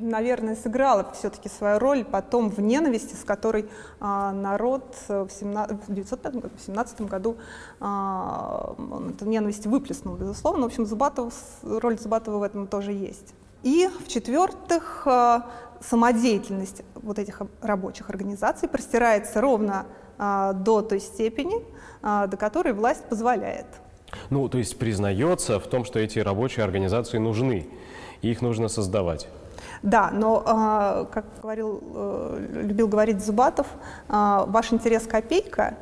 [0.00, 3.68] наверное, сыграла все-таки свою роль потом в ненависти, с которой
[4.00, 7.36] а, народ в, 17, в 1917 году
[7.80, 8.74] а,
[9.10, 10.62] эту ненависть выплеснул, безусловно.
[10.62, 13.34] В общем, Зубатов, роль Зубатова в этом тоже есть.
[13.62, 19.86] И, в-четвертых, а, самодеятельность вот этих рабочих организаций простирается ровно
[20.18, 21.64] а, до той степени,
[22.02, 23.66] а, до которой власть позволяет.
[24.28, 27.68] Ну, то есть признается в том, что эти рабочие организации нужны,
[28.22, 29.28] и их нужно создавать.
[29.82, 33.66] Да, но, а, как говорил, э, любил говорить Зубатов,
[34.08, 35.74] а, ваш интерес копейка,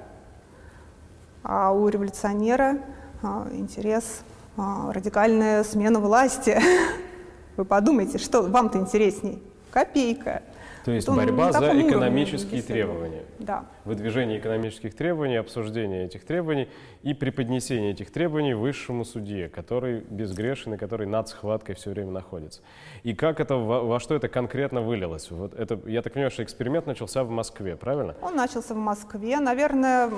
[1.43, 2.79] а у революционера
[3.23, 4.23] а, интерес
[4.57, 6.61] радикальная смена власти.
[7.57, 9.41] Вы подумайте, что вам-то интересней?
[9.71, 10.43] Копейка.
[10.89, 13.25] То есть борьба за экономические требования.
[13.39, 13.67] Да.
[13.85, 16.67] Выдвижение экономических требований, обсуждение этих требований
[17.03, 22.63] и преподнесение этих требований высшему судье, который безгрешен и который над схваткой все время находится.
[23.03, 25.31] И как это, во, во что это конкретно вылилось?
[25.31, 28.15] Вот это, я так понимаю, что эксперимент начался в Москве, правильно?
[28.23, 29.41] Он начался в Москве.
[29.41, 30.09] Наверное,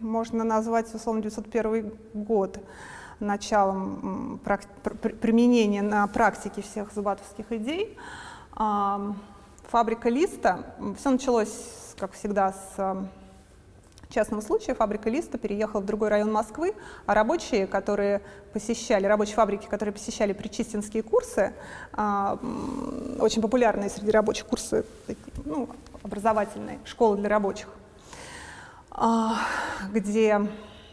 [0.00, 2.58] можно назвать, условно, 901 год
[3.20, 4.40] началом
[5.20, 7.98] применения на практике всех зубатовских идей
[9.68, 10.64] фабрика Листа.
[10.98, 12.96] Все началось, как всегда, с э,
[14.08, 14.74] частного случая.
[14.74, 16.74] Фабрика Листа переехала в другой район Москвы,
[17.06, 21.52] а рабочие, которые посещали, рабочие фабрики, которые посещали причистинские курсы,
[21.92, 22.38] а,
[23.20, 24.86] очень популярные среди рабочих курсы,
[25.44, 25.68] ну,
[26.02, 27.68] образовательные, школы для рабочих,
[28.90, 29.36] а,
[29.92, 30.48] где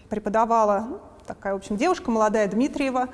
[0.10, 3.08] преподавала ну, такая, в общем, девушка молодая, Дмитриева,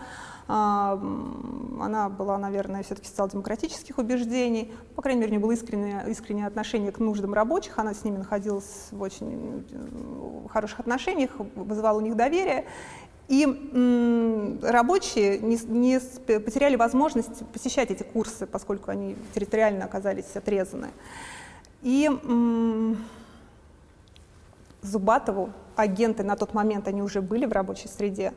[0.47, 4.73] она была, наверное, все-таки социал-демократических убеждений.
[4.95, 7.77] По крайней мере, у нее было искреннее, искреннее отношение к нуждам рабочих.
[7.79, 9.65] Она с ними находилась в очень
[10.51, 12.65] хороших отношениях, вызывала у них доверие.
[13.27, 20.89] И м, рабочие не, не потеряли возможность посещать эти курсы, поскольку они территориально оказались отрезаны.
[21.81, 22.97] И м,
[24.81, 28.33] Зубатову агенты на тот момент, они уже были в рабочей среде,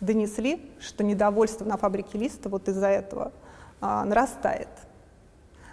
[0.00, 3.32] донесли, что недовольство на фабрике Листа вот из-за этого
[3.80, 4.68] а, нарастает.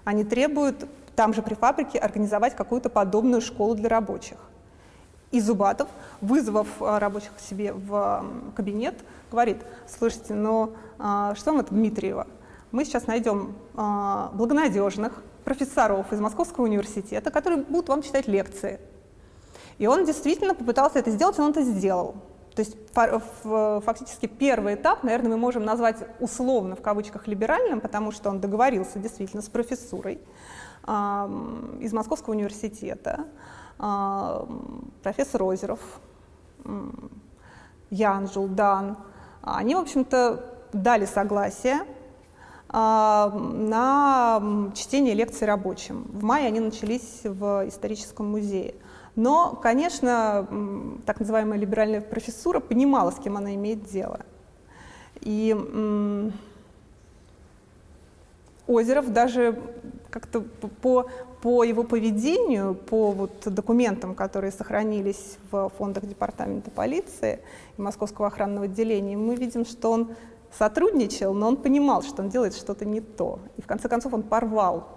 [0.03, 4.37] Они требуют там же при фабрике организовать какую-то подобную школу для рабочих.
[5.31, 5.89] И Зубатов,
[6.21, 8.95] вызвав а, рабочих к себе в а, кабинет,
[9.31, 9.57] говорит,
[9.87, 12.27] слушайте, ну а, что вам это Дмитриева?
[12.71, 18.81] Мы сейчас найдем благонадежных профессоров из Московского университета, которые будут вам читать лекции.
[19.77, 22.15] И он действительно попытался это сделать, и он это сделал.
[22.55, 28.29] То есть фактически первый этап, наверное, мы можем назвать условно в кавычках либеральным, потому что
[28.29, 30.19] он договорился действительно с профессурой
[30.87, 33.25] из Московского университета,
[35.03, 35.79] профессор Озеров,
[37.89, 38.97] Ян Жулдан.
[39.41, 41.79] Они, в общем-то, дали согласие
[42.71, 44.41] на
[44.75, 46.07] чтение лекций рабочим.
[46.09, 48.75] В мае они начались в историческом музее.
[49.15, 50.47] Но, конечно,
[51.05, 54.19] так называемая либеральная профессура понимала, с кем она имеет дело.
[55.21, 55.55] И
[58.67, 59.61] Озеров даже
[60.09, 60.41] как-то
[60.81, 61.07] по,
[61.41, 67.39] по его поведению, по вот документам, которые сохранились в фондах департамента полиции
[67.77, 70.15] и Московского охранного отделения, мы видим, что он
[70.57, 73.39] сотрудничал, но он понимал, что он делает что-то не то.
[73.57, 74.87] И в конце концов он порвал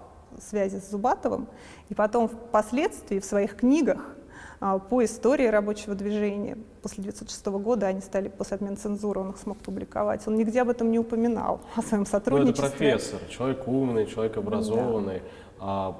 [0.41, 1.47] связи с Зубатовым,
[1.89, 4.15] и потом впоследствии в своих книгах
[4.61, 6.57] а, по истории рабочего движения.
[6.81, 10.27] После 1906 года они стали, после отмены цензуры, он их смог публиковать.
[10.27, 12.61] Он нигде об этом не упоминал, о своем сотрудничестве.
[12.61, 15.19] Ну, это профессор, человек умный, человек образованный.
[15.19, 15.23] Да.
[15.59, 15.95] А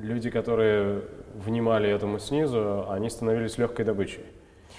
[0.00, 4.24] люди, которые внимали этому снизу, они становились легкой добычей.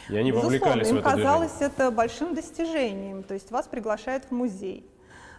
[0.10, 1.74] И они Безусловно, вовлекались им в это казалось движение.
[1.78, 3.24] это большим достижением.
[3.24, 4.86] То есть вас приглашают в музей.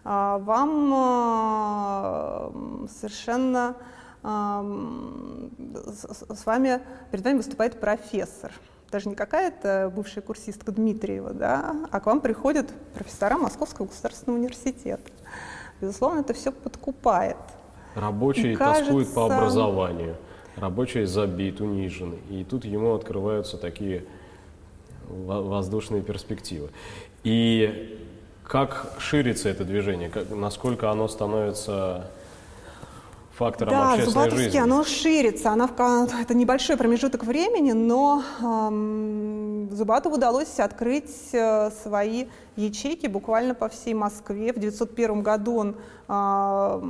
[0.05, 2.53] А, вам а,
[2.89, 3.77] совершенно
[4.25, 8.53] с вами, перед вами выступает профессор.
[8.93, 15.11] Даже не какая-то бывшая курсистка Дмитриева, да, а к вам приходят профессора Московского государственного университета.
[15.81, 17.37] Безусловно, это все подкупает.
[17.97, 18.85] Рабочий кажется...
[18.85, 20.15] тоскует по образованию,
[20.57, 22.15] рабочий забит, унижен.
[22.31, 24.05] И тут ему открываются такие
[25.09, 26.71] воздушные перспективы.
[27.25, 28.02] И
[28.45, 32.11] как ширится это движение, как, насколько оно становится
[33.43, 34.59] фактором да, общественной Зубатовский, жизни.
[34.59, 35.69] оно ширится, оно,
[36.21, 42.27] это небольшой промежуток времени, но эм, Зубатову удалось открыть э, свои
[42.57, 44.53] ячейки буквально по всей Москве.
[44.53, 45.77] В 1901 году он
[46.09, 46.83] э,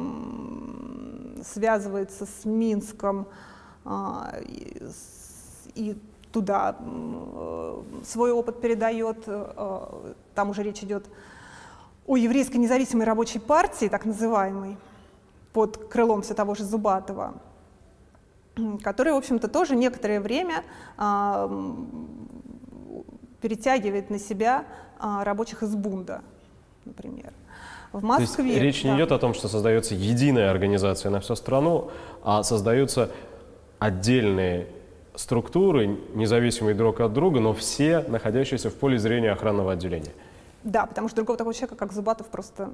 [1.45, 3.27] связывается с Минском
[3.85, 3.91] э,
[4.47, 4.83] и,
[5.75, 5.97] и
[6.33, 9.19] туда э, свой опыт передает.
[9.27, 11.11] Э, там уже речь идет о
[12.07, 14.77] еврейской независимой рабочей партии, так называемой
[15.53, 17.35] под крылом все того же Зубатова,
[18.83, 20.63] который, в общем-то, тоже некоторое время
[20.97, 21.51] а,
[23.41, 24.65] перетягивает на себя
[24.99, 26.23] а, рабочих из Бунда,
[26.85, 27.33] например.
[27.93, 28.37] В Москве.
[28.37, 28.91] То есть речь да.
[28.91, 31.91] не идет о том, что создается единая организация на всю страну,
[32.25, 33.11] а создаются
[33.79, 34.67] отдельные
[35.15, 40.13] структуры, независимые друг от друга, но все находящиеся в поле зрения охранного отделения.
[40.65, 42.73] Да, потому что другого такого человека, как Зубатов, просто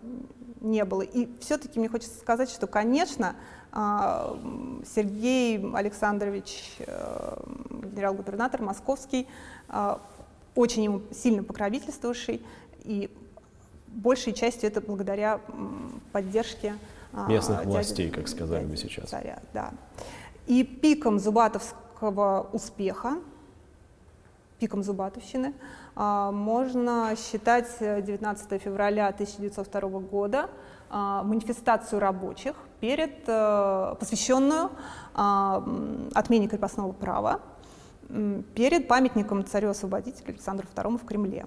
[0.60, 1.02] не было.
[1.02, 3.34] И все-таки мне хочется сказать, что, конечно,
[3.72, 4.36] а,
[4.94, 7.36] Сергей Александрович, э,
[7.70, 9.26] генерал-губернатор московский,
[9.68, 10.00] а,
[10.54, 12.42] очень ему сильно покровительствовавший,
[12.84, 13.10] и
[13.88, 15.40] большей частью это благодаря
[16.12, 16.74] поддержке
[17.12, 19.10] а, местных дяди, властей, как сказали бы сейчас.
[19.10, 19.72] Царя, да.
[20.46, 23.18] И пиком зубатовского успеха,
[24.58, 25.54] пиком зубатовщины,
[25.98, 30.48] можно считать 19 э, февраля 1902 года
[30.90, 34.70] а, манифестацию рабочих, перед, э, посвященную
[35.14, 35.62] а,
[36.14, 37.40] отмене крепостного права,
[38.54, 41.46] перед памятником царю-освободителю Александру II в Кремле.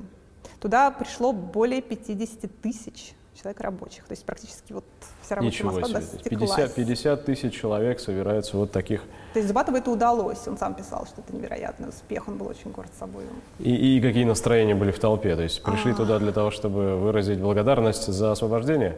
[0.59, 4.05] Туда пришло более 50 тысяч человек рабочих.
[4.05, 4.85] То есть практически вот
[5.21, 6.29] вся рабочая Ничего Москва себе.
[6.29, 9.03] 50, 50 тысяч человек собираются вот таких.
[9.33, 10.45] То есть Зубатову это удалось.
[10.47, 12.27] Он сам писал, что это невероятный успех.
[12.27, 13.23] Он был очень горд собой.
[13.59, 15.35] И, и какие настроения были в толпе?
[15.35, 15.97] То есть пришли А-а-а.
[15.97, 18.97] туда для того, чтобы выразить благодарность за освобождение?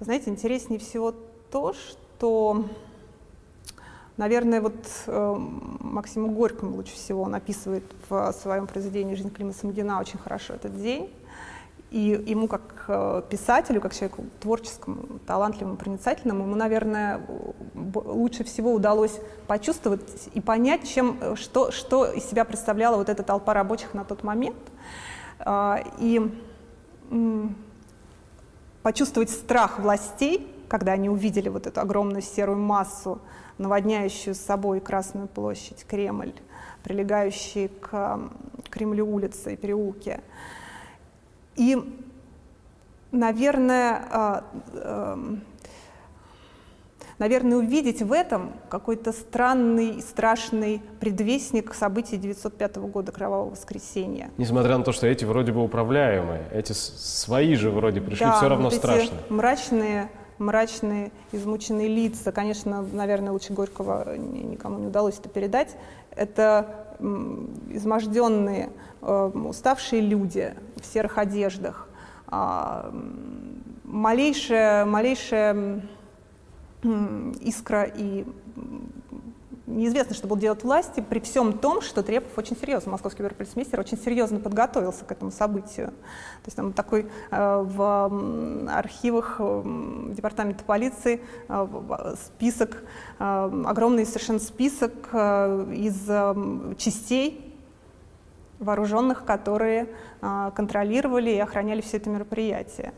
[0.00, 1.14] Знаете, интереснее всего
[1.50, 2.64] то, что
[4.18, 4.74] Наверное, вот
[5.06, 5.36] э,
[5.80, 10.80] Максиму Горькому лучше всего он описывает в своем произведении «Жизнь Клима Самгина» очень хорошо этот
[10.80, 11.10] день.
[11.92, 17.20] И ему как э, писателю, как человеку творческому, талантливому, проницательному, ему, наверное,
[17.94, 23.22] лучше всего удалось почувствовать и понять, чем, э, что, что из себя представляла вот эта
[23.22, 24.56] толпа рабочих на тот момент.
[25.40, 26.32] А, и
[28.82, 33.20] почувствовать страх властей, когда они увидели вот эту огромную серую массу,
[33.58, 36.32] наводняющую с собой Красную площадь, Кремль,
[36.84, 38.18] прилегающие к
[38.70, 40.20] Кремлю улицы и переулки.
[41.56, 41.76] И,
[43.10, 45.42] наверное, а, эм,
[47.18, 54.30] наверное, увидеть в этом какой-то странный, страшный предвестник событий 905 года Кровавого воскресенья.
[54.38, 58.48] Несмотря на то, что эти вроде бы управляемые, эти свои же вроде пришли, да, все
[58.48, 59.14] равно вот страшно.
[59.14, 60.10] Эти мрачные,
[60.42, 65.76] мрачные, измученные лица, конечно, наверное, лучше Горького никому не удалось это передать.
[66.10, 66.86] Это
[67.70, 71.88] изможденные, э, уставшие люди в серых одеждах,
[72.26, 72.92] а,
[73.84, 75.82] малейшая, малейшая
[77.40, 78.24] искра и
[79.76, 83.98] неизвестно, что будут делать власти, при всем том, что Трепов очень серьезно, московский верполисмейстер очень
[83.98, 85.88] серьезно подготовился к этому событию.
[85.88, 89.62] То есть там такой э, в архивах э,
[90.10, 92.82] департамента полиции э, список,
[93.18, 97.54] огромный совершенно список из частей
[98.58, 99.88] вооруженных, которые
[100.20, 102.92] контролировали и охраняли все это мероприятие.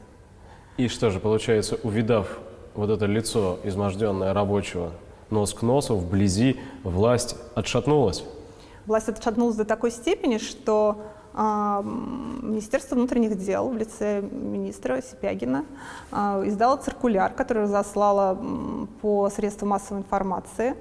[0.76, 2.38] И что же, получается, увидав
[2.74, 4.92] вот это лицо изможденное рабочего
[5.34, 8.24] нос к носу, вблизи, власть отшатнулась?
[8.86, 11.02] Власть отшатнулась до такой степени, что
[11.34, 11.38] э,
[12.42, 15.64] Министерство внутренних дел в лице министра Сипягина
[16.12, 18.38] э, издало циркуляр, который разослало
[19.02, 20.74] по средствам массовой информации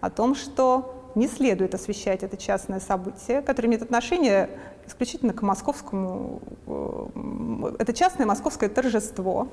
[0.00, 4.48] о том, что не следует освещать это частное событие, которое имеет отношение
[4.86, 9.48] исключительно к московскому, э, это частное московское торжество.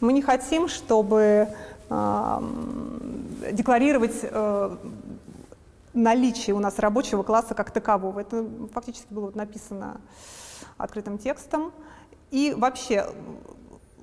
[0.00, 1.48] Мы не хотим, чтобы
[3.52, 4.76] декларировать э,
[5.94, 8.20] наличие у нас рабочего класса как такового.
[8.20, 10.00] Это фактически было написано
[10.76, 11.72] открытым текстом.
[12.30, 13.06] И вообще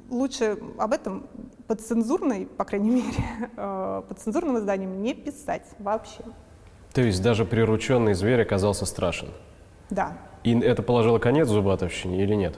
[0.10, 1.28] лучше об этом
[1.68, 3.26] подцензурной, по крайней мере,
[3.58, 6.24] э, подцензурным изданием не писать вообще.
[6.94, 9.30] То есть даже прирученный зверь оказался страшен?
[9.90, 10.18] Да.
[10.44, 12.56] И это положило конец Зубатовщине или нет?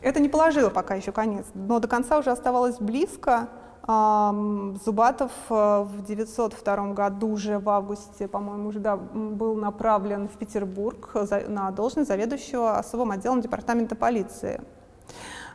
[0.00, 3.48] Это не положило пока еще конец, но до конца уже оставалось близко.
[3.86, 11.14] Зубатов э, в 902 году уже в августе, по-моему, уже да, был направлен в Петербург
[11.48, 14.62] на должность заведующего особым отделом департамента полиции.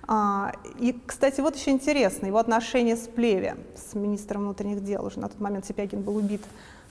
[0.08, 5.06] А, и, кстати, вот еще интересно, его отношения с Плеве, с министром внутренних дел.
[5.06, 6.44] Уже на тот момент Сипягин был убит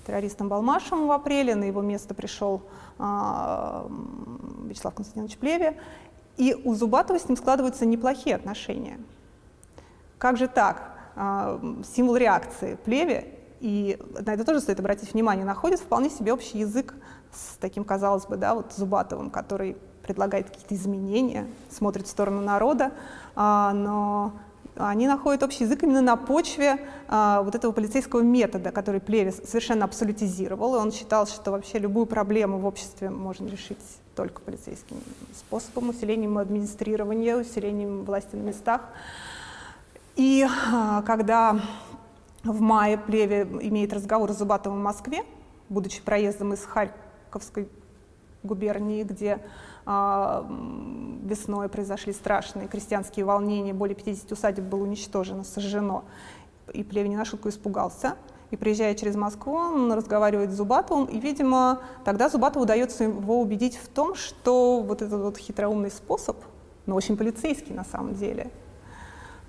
[0.08, 2.62] террористом Балмашем в апреле, на его место пришел
[2.98, 3.86] а,
[4.64, 5.80] Вячеслав Константинович Плеве.
[6.36, 8.98] И у Зубатова с ним складываются неплохие отношения.
[10.18, 10.97] Как же так?
[11.20, 11.60] А,
[11.96, 13.26] символ реакции Плеве,
[13.58, 16.94] и на это тоже стоит обратить внимание, находит вполне себе общий язык
[17.32, 22.92] с таким, казалось бы, да, вот Зубатовым, который предлагает какие-то изменения, смотрит в сторону народа,
[23.34, 24.32] а, но
[24.76, 29.86] они находят общий язык именно на почве а, вот этого полицейского метода, который Плевис совершенно
[29.86, 33.78] абсолютизировал, и он считал, что вообще любую проблему в обществе можно решить
[34.14, 34.98] только полицейским
[35.34, 38.82] способом, усилением администрирования, усилением власти на местах.
[40.18, 41.60] И а, когда
[42.42, 45.22] в мае Плеве имеет разговор с Зубатовым в Москве,
[45.68, 47.68] будучи проездом из Харьковской
[48.42, 49.38] губернии, где
[49.86, 50.44] а,
[51.22, 56.02] весной произошли страшные крестьянские волнения, более 50 усадеб было уничтожено, сожжено.
[56.72, 58.16] И Плевин на шутку испугался.
[58.50, 63.76] И приезжая через Москву, он разговаривает с Зубатовым, и, видимо, тогда Зубатову удается его убедить
[63.76, 66.38] в том, что вот этот вот хитроумный способ,
[66.86, 68.50] но очень полицейский на самом деле,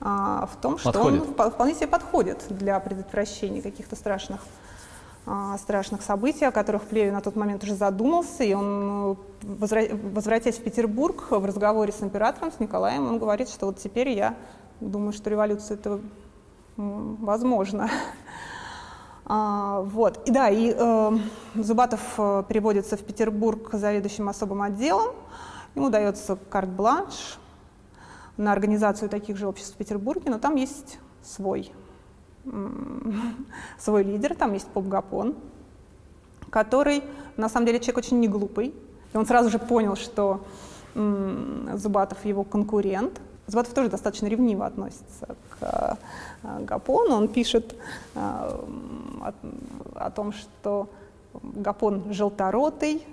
[0.02, 1.40] а, в том, что подходит.
[1.40, 4.42] он вполне себе подходит для предотвращения каких-то страшных
[5.60, 11.30] страшных событий, о которых Плевин на тот момент уже задумался, и он, возвратясь в Петербург,
[11.30, 14.34] в разговоре с императором, с Николаем, он говорит, что вот теперь я
[14.80, 16.00] думаю, что революция это
[16.78, 17.90] возможно.
[19.32, 20.28] А, вот.
[20.28, 21.18] И да, и э,
[21.54, 25.14] Зубатов э, переводится в Петербург заведующим особым отделом.
[25.76, 27.38] Ему дается карт-бланш
[28.40, 31.72] на организацию таких же обществ в Петербурге, но там есть свой
[33.80, 35.36] свой лидер, там есть Поп Гапон,
[36.50, 37.04] который,
[37.38, 38.74] на самом деле, человек очень неглупый.
[39.14, 40.42] И он сразу же понял, что
[40.96, 43.22] Зубатов его конкурент.
[43.48, 45.98] Зубатов тоже достаточно ревниво относится к
[46.44, 47.16] э, Гапону.
[47.16, 47.76] Он пишет
[48.16, 49.34] э, о,
[49.96, 50.90] о том, что
[51.44, 53.04] Гапон желторотый,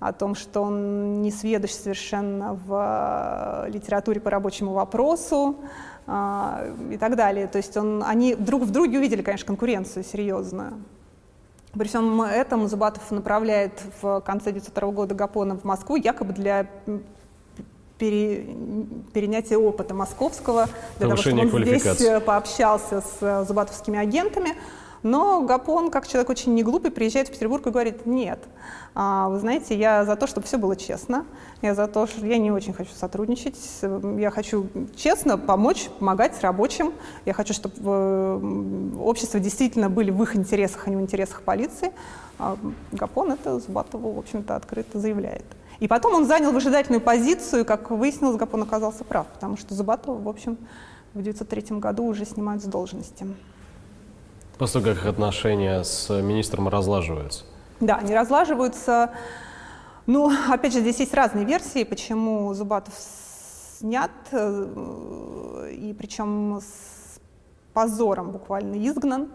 [0.00, 5.56] о том, что он не сведущ совершенно в э, литературе по рабочему вопросу,
[6.06, 7.46] а, и так далее.
[7.46, 10.82] То есть он, они друг в друге увидели, конечно, конкуренцию серьезную.
[11.72, 16.66] При всем этом Зубатов направляет в конце 1902 года Гапона в Москву якобы для
[17.96, 18.56] пере,
[19.12, 24.54] перенятия опыта московского, для Повышение того, чтобы он здесь э, пообщался с э, зубатовскими агентами.
[25.02, 28.38] Но Гапон, как человек очень неглупый, приезжает в Петербург и говорит, нет,
[28.94, 31.24] а, вы знаете, я за то, чтобы все было честно,
[31.62, 33.56] я за то, что я не очень хочу сотрудничать,
[34.18, 36.92] я хочу честно помочь, помогать рабочим,
[37.24, 41.92] я хочу, чтобы э, общество действительно были в их интересах, а не в интересах полиции.
[42.38, 42.58] А
[42.92, 45.44] Гапон это Зубатову, в общем-то, открыто заявляет.
[45.78, 50.28] И потом он занял выжидательную позицию, как выяснилось, Гапон оказался прав, потому что Зубатова, в
[50.28, 50.58] общем,
[51.14, 53.26] в 1903 году уже снимают с должности.
[54.60, 57.44] После как отношения с министром разлаживаются.
[57.80, 59.10] Да, они разлаживаются.
[60.04, 62.92] Ну, опять же, здесь есть разные версии, почему Зубатов
[63.78, 67.20] снят, э, и причем с
[67.72, 69.30] позором буквально изгнан.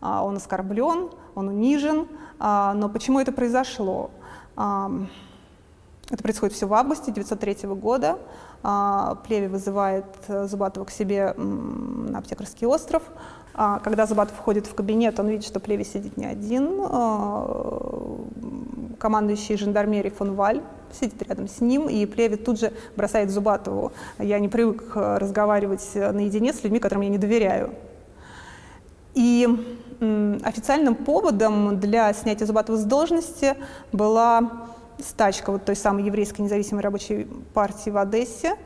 [0.00, 2.06] А, он оскорблен, он унижен.
[2.38, 4.12] А, но почему это произошло?
[4.54, 4.92] А,
[6.08, 8.20] это происходит все в августе 1903 года.
[9.26, 13.02] Плеви вызывает Зубатова к себе на Аптекарский остров.
[13.54, 16.80] А когда Зубатов входит в кабинет, он видит, что Плеви сидит не один.
[16.84, 18.18] А,
[18.98, 23.92] командующий жандармерией фон Валь сидит рядом с ним, и Плеви тут же бросает Зубатову.
[24.18, 27.74] Я не привык разговаривать наедине с людьми, которым я не доверяю.
[29.14, 29.46] И
[30.42, 33.56] официальным поводом для снятия Зубатова с должности
[33.92, 34.50] была
[34.98, 38.56] стачка вот той самой еврейской независимой рабочей партии в Одессе,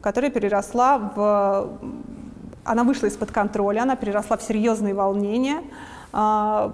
[0.00, 1.78] которая переросла в
[2.66, 5.62] она вышла из-под контроля, она переросла в серьезные волнения.
[6.18, 6.72] а,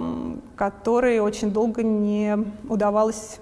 [0.55, 2.38] который очень долго не
[2.68, 3.40] удавалось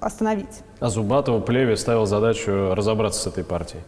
[0.00, 0.62] остановить.
[0.80, 3.82] А Зубатову Плеве ставил задачу разобраться с этой партией.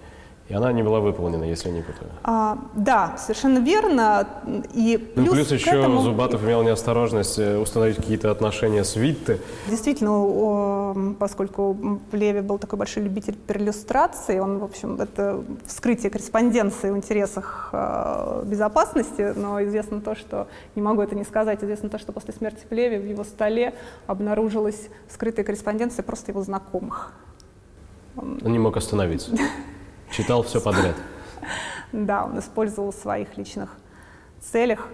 [0.49, 2.11] И она не была выполнена, если не путаю.
[2.25, 4.27] А, да, совершенно верно.
[4.73, 6.01] И плюс, ну, плюс еще этому...
[6.01, 9.41] Зубатов имел неосторожность э, установить какие-то отношения с Витте.
[9.69, 16.97] Действительно, поскольку Леви был такой большой любитель перлюстрации, он, в общем, это вскрытие корреспонденции в
[16.97, 22.13] интересах э, безопасности, но известно то, что, не могу это не сказать, известно то, что
[22.13, 23.75] после смерти Леви в его столе
[24.07, 27.13] обнаружилась скрытая корреспонденция просто его знакомых.
[28.17, 29.33] Он не мог остановиться.
[30.11, 30.97] Читал все подряд.
[31.93, 33.71] Да, он использовал в своих личных
[34.41, 34.89] целях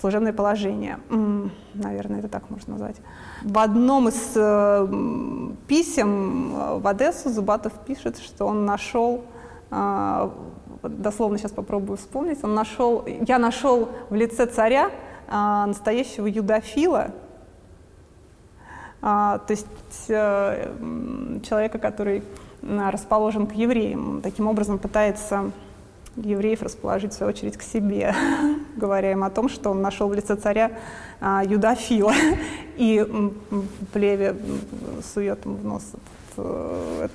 [0.00, 0.98] служебное положение.
[1.74, 2.96] Наверное, это так можно назвать.
[3.42, 4.88] В одном из э,
[5.66, 9.24] писем э, в Одессу Зубатов пишет, что он нашел,
[9.70, 10.30] э,
[10.82, 14.90] дословно сейчас попробую вспомнить, он нашел, я нашел в лице царя
[15.30, 17.12] настоящего юдофила,
[19.00, 22.24] то есть человека, который
[22.62, 24.20] расположен к евреям.
[24.22, 25.50] Таким образом пытается
[26.16, 28.14] евреев расположить, в свою очередь, к себе,
[28.76, 30.72] говоря им о том, что он нашел в лице царя
[31.20, 32.12] а, юдофила.
[32.76, 33.06] И
[33.92, 34.36] плеве
[35.14, 35.92] сует ему в нос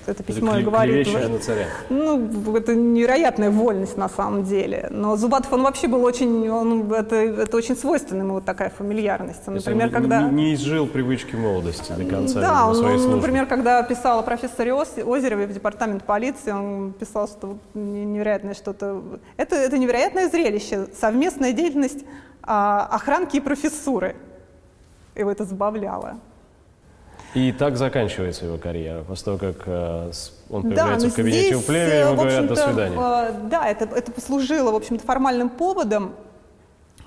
[0.05, 1.07] это, письмо это и говорит...
[1.13, 1.67] на царя.
[1.89, 4.87] Ну, это невероятная вольность на самом деле.
[4.91, 6.49] Но Зубатов, он вообще был очень...
[6.49, 9.45] Он, это, это очень свойственна ему вот такая фамильярность.
[9.47, 10.21] Например, он когда...
[10.23, 14.73] не, не изжил привычки молодости до конца Да, он, он, например, когда писал о профессоре
[14.73, 19.01] Озерове в департамент полиции, он писал, что невероятное что-то...
[19.37, 22.05] Это, это невероятное зрелище, совместная деятельность
[22.43, 24.15] а, охранки и профессуры.
[25.15, 26.19] Его это забавляло.
[27.35, 30.11] И так заканчивается его карьера, после того, как э,
[30.49, 32.97] он появляется да, в кабинете здесь, у Плеве, ему говорят «до свидания».
[32.97, 36.13] Э, да, это, это послужило, в общем-то, формальным поводом,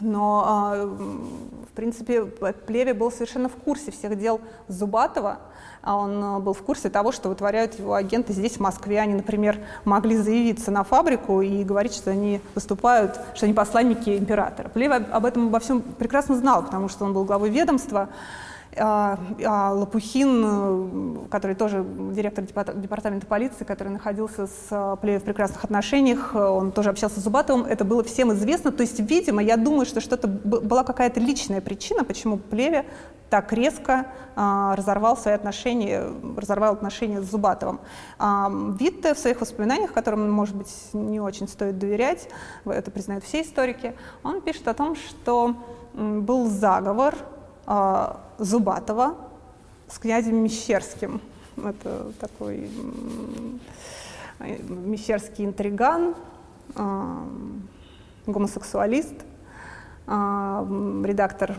[0.01, 5.39] но, э, в принципе, Плеве был совершенно в курсе всех дел Зубатова,
[5.83, 9.01] а он э, был в курсе того, что вытворяют его агенты здесь, в Москве.
[9.01, 14.69] Они, например, могли заявиться на фабрику и говорить, что они выступают, что они посланники императора.
[14.69, 18.09] Плеве об этом обо всем прекрасно знал, потому что он был главой ведомства,
[18.79, 25.25] а, а Лопухин, э, который тоже директор департамента полиции, который находился с э, Плеем в
[25.25, 28.73] прекрасных отношениях, э, он тоже общался с Зубатовым, это было всем известно.
[28.73, 32.85] То есть, видимо, я думаю, что что-то была какая-то личная причина, почему Плеве
[33.31, 34.07] так резко
[34.37, 36.05] а, разорвал свои отношения,
[36.37, 37.81] разорвал отношения с Зубатовым.
[38.19, 42.29] А, Витте в своих воспоминаниях, которым, может быть, не очень стоит доверять,
[42.65, 45.55] это признают все историки, он пишет о том, что
[45.95, 47.15] был заговор
[48.39, 49.15] Зубатова
[49.89, 51.21] с князем Мещерским.
[51.57, 52.71] Это такой
[54.41, 56.15] мещерский интриган,
[56.77, 57.27] а,
[58.27, 59.15] гомосексуалист,
[60.07, 60.65] а,
[61.05, 61.57] редактор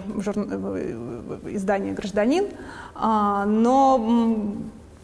[1.45, 2.47] издания «Гражданин».
[2.95, 4.55] Но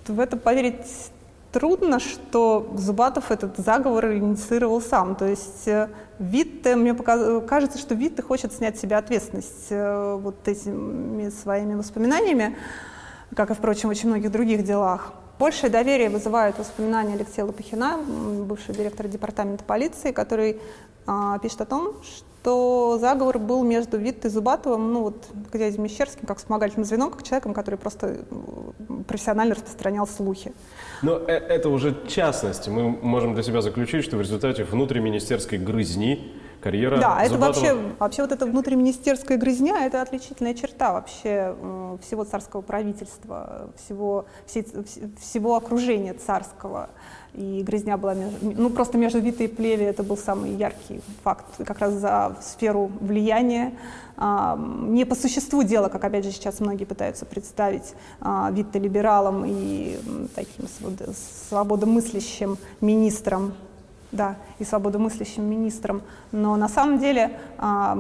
[0.07, 1.11] в это поверить
[1.55, 5.15] трудно, что Зубатов этот заговор инициировал сам.
[5.15, 5.87] То есть э,
[6.19, 12.57] Витте, мне кажется, что Витте хочет снять с себя ответственность э, вот этими своими воспоминаниями,
[13.33, 15.13] как и, впрочем, в очень многих других делах.
[15.39, 20.59] Большее доверие вызывают воспоминания Алексея Лопухина, бывшего директора департамента полиции, который
[21.07, 22.34] а, пишет о том, что
[22.99, 27.75] заговор был между Виттой Зубатовым, ну вот князем Мещерским, как вспомогательным звеном, как человеком, который
[27.75, 28.25] просто
[29.07, 30.53] профессионально распространял слухи.
[31.01, 32.67] Но э, это уже частность.
[32.67, 36.33] Мы можем для себя заключить, что в результате внутриминистерской грызни
[36.66, 41.55] карьера Да, это вообще, вообще вот эта внутриминистерская грызня, это отличительная черта вообще
[42.01, 44.66] всего царского правительства, всего, всей,
[45.22, 46.89] всего окружения царского.
[47.36, 51.45] И грызня была, между, ну просто между Витой и Плеви это был самый яркий факт,
[51.66, 53.74] как раз за сферу влияния.
[54.18, 59.43] А, не по существу дела, как опять же сейчас многие пытаются представить а, Витта либералом
[59.45, 59.99] и
[60.34, 60.66] таким
[61.49, 63.53] свободомыслящим министром
[64.16, 66.01] да, и свободомыслящим министром.
[66.32, 67.97] Но на самом деле а,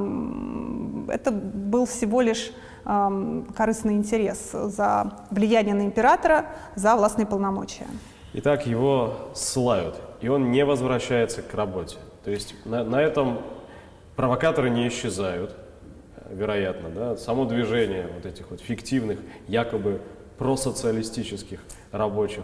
[1.09, 2.51] это был всего лишь
[2.83, 6.45] корыстный интерес за влияние на императора,
[6.75, 7.87] за властные полномочия.
[8.33, 11.97] Итак, его слают, и он не возвращается к работе.
[12.23, 13.39] То есть на, на этом
[14.15, 15.55] провокаторы не исчезают,
[16.29, 20.01] вероятно, да, само движение вот этих вот фиктивных, якобы
[20.37, 21.59] просоциалистических
[21.91, 22.43] рабочих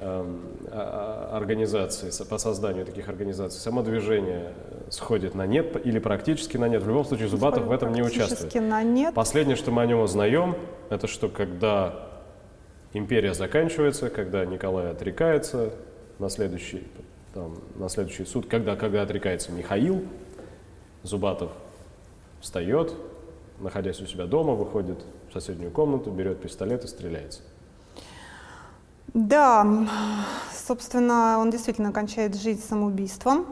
[0.00, 4.52] организаций, по созданию таких организаций, само движение
[4.90, 6.82] сходит на нет или практически на нет.
[6.82, 8.54] В любом случае Зубатов в этом не участвует.
[8.54, 9.14] На нет.
[9.14, 10.56] Последнее, что мы о нем узнаем,
[10.90, 12.08] это что когда
[12.92, 15.72] империя заканчивается, когда Николай отрекается,
[16.18, 16.86] на следующий,
[17.32, 20.04] там, на следующий суд, когда, когда отрекается Михаил,
[21.02, 21.50] Зубатов
[22.40, 22.92] встает,
[23.60, 27.40] находясь у себя дома, выходит в соседнюю комнату, берет пистолет и стреляется.
[29.14, 29.64] Да,
[30.66, 33.46] собственно, он действительно кончает жизнь самоубийством.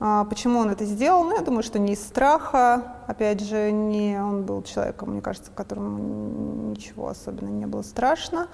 [0.00, 1.24] А, почему он это сделал?
[1.24, 2.96] Ну, я думаю, что не из страха.
[3.06, 8.48] Опять же, не он был человеком, мне кажется, которому ничего особенно не было страшно.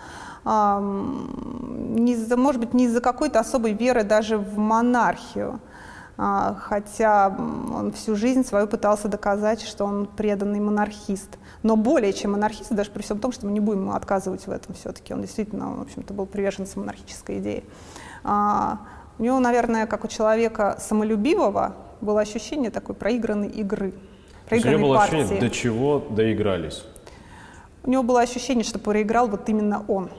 [0.44, 5.58] А, не из может быть, не из-за какой-то особой веры даже в монархию.
[6.20, 11.38] А, хотя он всю жизнь свою пытался доказать, что он преданный монархист.
[11.62, 14.50] Но более чем монархист, даже при всем том, что мы не будем ему отказывать в
[14.50, 15.14] этом все-таки.
[15.14, 17.64] Он действительно, в общем-то, был приверженцем монархической идеи.
[18.24, 23.94] У него, наверное, как у человека самолюбивого, было ощущение такой проигранной игры.
[24.48, 25.16] Проигранной у него было партии.
[25.18, 26.84] ощущение, до чего доигрались?
[27.84, 30.10] У него было ощущение, что проиграл вот именно он.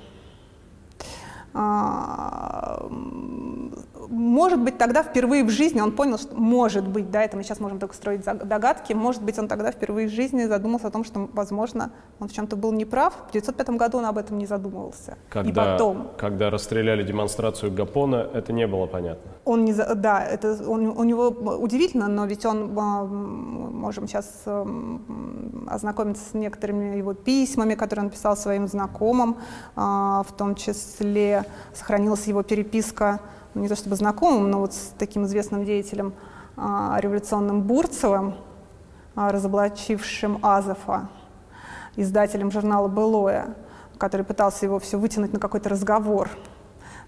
[4.09, 7.43] А, может быть, тогда впервые в жизни он понял, что может быть, да, это мы
[7.43, 11.03] сейчас можем только строить догадки, может быть, он тогда впервые в жизни задумался о том,
[11.03, 13.13] что, возможно, он в чем-то был неправ.
[13.27, 15.17] В 1905 году он об этом не задумывался.
[15.29, 16.11] Когда, И потом...
[16.17, 19.31] Когда расстреляли демонстрацию Гапона, это не было понятно.
[19.45, 24.43] Он не, да, это он, у него удивительно, но ведь он, а, можем сейчас
[25.67, 29.37] ознакомиться с некоторыми его письмами, которые он писал своим знакомым,
[29.75, 33.19] а, в том числе сохранилась его переписка
[33.55, 36.13] не то чтобы знакомым, но вот с таким известным деятелем
[36.55, 38.35] а, революционным Бурцевым,
[39.15, 41.09] а, разоблачившим Азова,
[41.95, 43.55] издателем журнала «Былое»,
[43.97, 46.29] который пытался его все вытянуть на какой-то разговор.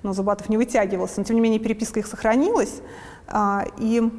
[0.03, 1.19] Но Зубатов не вытягивался.
[1.19, 2.81] Но, тем не менее, переписка их сохранилась.
[3.27, 4.11] А, и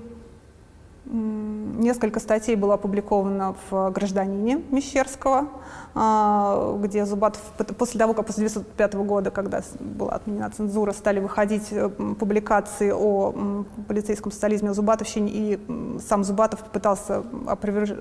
[1.13, 5.49] Несколько статей было опубликовано в «Гражданине» Мещерского,
[5.95, 7.43] а, где Зубатов,
[7.77, 13.65] после того, как после 1905 года, когда была отменена цензура, стали выходить э, публикации о
[13.89, 15.61] полицейском социализме, о Зубатовщине, и
[16.01, 17.93] сам Зубатов пытался опроверж...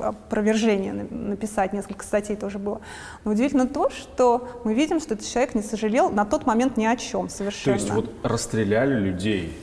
[0.00, 2.80] опровержение написать, несколько статей тоже было.
[3.24, 6.84] Но удивительно то, что мы видим, что этот человек не сожалел на тот момент ни
[6.84, 7.78] о чем совершенно.
[7.78, 9.56] То есть вот расстреляли людей,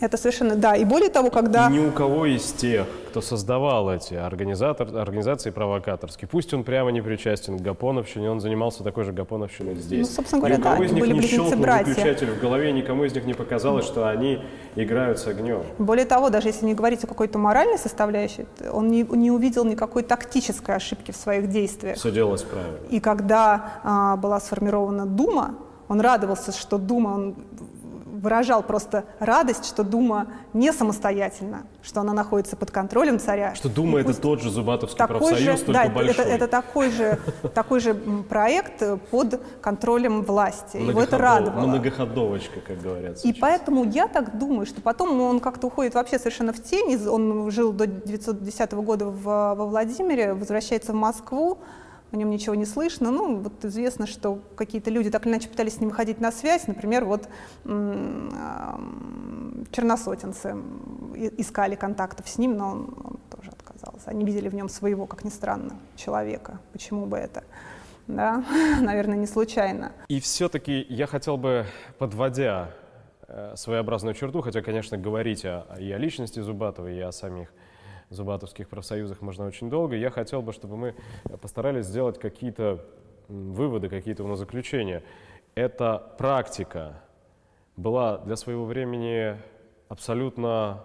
[0.00, 0.76] это совершенно, да.
[0.76, 1.68] И более того, когда...
[1.68, 6.90] И ни у кого из тех, кто создавал эти организатор, организации провокаторские, пусть он прямо
[6.90, 10.08] не причастен к Гапоновщине, он занимался такой же Гапоновщиной здесь.
[10.08, 11.88] Ну, собственно говоря, да, из них были не щелкнул братья.
[11.88, 14.40] выключатель в голове, никому из них не показалось, что они
[14.76, 15.62] играют с огнем.
[15.78, 20.02] Более того, даже если не говорить о какой-то моральной составляющей, он не, не увидел никакой
[20.02, 21.96] тактической ошибки в своих действиях.
[21.96, 22.78] Все делалось правильно.
[22.90, 25.56] И когда а, была сформирована Дума,
[25.88, 27.34] он радовался, что Дума, он
[28.20, 33.54] выражал просто радость, что Дума не самостоятельна, что она находится под контролем царя.
[33.54, 36.12] Что Дума— это тот же Зубатовский такой профсоюз, же, только да, большой.
[36.12, 37.18] Это, это такой, же,
[37.54, 40.76] такой же проект под контролем власти.
[40.76, 41.66] Его это радовало.
[41.66, 43.24] Многоходовочка, как говорят сейчас.
[43.24, 46.96] И поэтому я так думаю, что потом он как-то уходит вообще совершенно в тень.
[47.06, 51.58] Он жил до 1910 года в, во Владимире, возвращается в Москву,
[52.10, 53.10] о нем ничего не слышно.
[53.10, 56.66] Ну, вот известно, что какие-то люди так или иначе пытались с ним выходить на связь.
[56.66, 57.28] Например, вот
[59.72, 60.56] черносотенцы
[61.36, 64.10] искали контактов с ним, но он, он тоже отказался.
[64.10, 66.60] Они видели в нем своего, как ни странно, человека.
[66.72, 67.44] Почему бы это?
[68.06, 68.42] Да,
[68.80, 69.92] наверное, не случайно.
[70.08, 71.66] И все-таки я хотел бы,
[71.98, 72.70] подводя
[73.26, 77.52] э, своеобразную черту, хотя, конечно, говорить о, и о личности Зубатова, и о самих
[78.10, 79.96] зубатовских профсоюзах можно очень долго.
[79.96, 80.94] Я хотел бы, чтобы мы
[81.40, 82.84] постарались сделать какие-то
[83.28, 85.02] выводы, какие-то заключения.
[85.54, 87.02] Эта практика
[87.76, 89.36] была для своего времени
[89.88, 90.84] абсолютно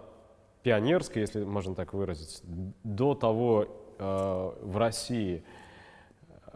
[0.62, 2.40] пионерской, если можно так выразить.
[2.82, 3.66] До того
[3.98, 5.44] э, в России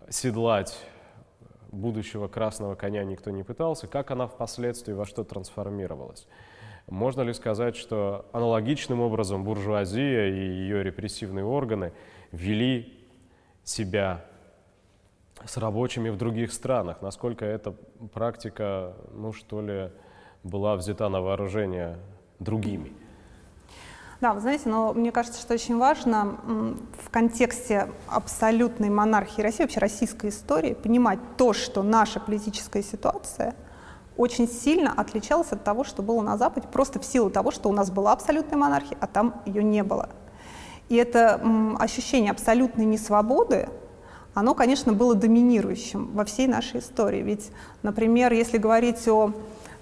[0.08, 0.78] седлать
[1.70, 3.86] будущего красного коня никто не пытался.
[3.86, 6.26] Как она впоследствии во что трансформировалась?
[6.88, 11.92] Можно ли сказать, что аналогичным образом буржуазия и ее репрессивные органы
[12.32, 13.06] вели
[13.62, 14.24] себя
[15.44, 17.02] с рабочими в других странах?
[17.02, 17.72] Насколько эта
[18.14, 19.90] практика, ну что ли,
[20.42, 21.98] была взята на вооружение
[22.38, 22.92] другими?
[24.22, 26.38] Да, вы знаете, но мне кажется, что очень важно
[27.04, 33.54] в контексте абсолютной монархии России, вообще российской истории, понимать то, что наша политическая ситуация–
[34.18, 37.72] очень сильно отличалась от того, что было на Западе, просто в силу того, что у
[37.72, 40.10] нас была абсолютная монархия, а там ее не было.
[40.90, 41.40] И это
[41.78, 43.68] ощущение абсолютной несвободы,
[44.34, 47.22] оно, конечно, было доминирующим во всей нашей истории.
[47.22, 47.50] Ведь,
[47.82, 49.32] например, если говорить о,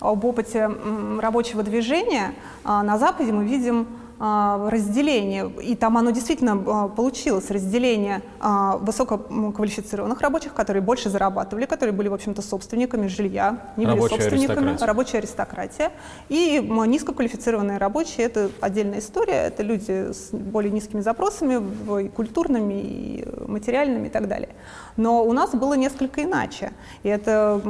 [0.01, 0.71] об опыте
[1.19, 2.35] рабочего движения,
[2.65, 3.87] а, на Западе мы видим
[4.19, 11.93] разделение, и там оно действительно а, получилось, разделение а, высококвалифицированных рабочих, которые больше зарабатывали, которые
[11.93, 14.87] были, в общем-то, собственниками жилья, не были рабочая собственниками, аристократия.
[14.87, 15.93] рабочая аристократия.
[16.31, 23.29] И низкоквалифицированные рабочие– это отдельная история, это люди с более низкими запросами, и культурными, и
[23.47, 24.51] материальными и так далее.
[24.97, 27.61] Но у нас было несколько иначе, и это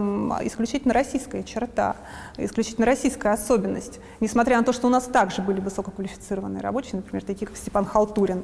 [0.44, 1.97] исключительно российская черта,
[2.38, 3.99] исключительно российская особенность.
[4.20, 8.43] Несмотря на то, что у нас также были высококвалифицированные рабочие, например, такие как Степан Халтурин,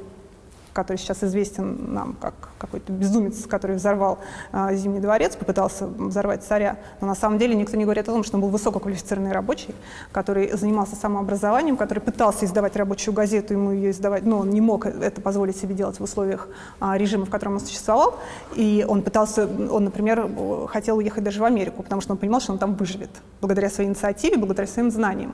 [0.73, 4.19] который сейчас известен нам как какой-то безумец, который взорвал
[4.51, 6.77] э, Зимний дворец, попытался взорвать царя.
[6.99, 9.73] Но на самом деле никто не говорит о том, что он был высококвалифицированный рабочий,
[10.11, 14.85] который занимался самообразованием, который пытался издавать рабочую газету, ему ее издавать, но он не мог
[14.85, 16.47] это позволить себе делать в условиях
[16.81, 18.19] э, режима, в котором он существовал.
[18.55, 20.29] И он пытался, он, например,
[20.67, 23.89] хотел уехать даже в Америку, потому что он понимал, что он там выживет, благодаря своей
[23.89, 25.33] инициативе, благодаря своим знаниям.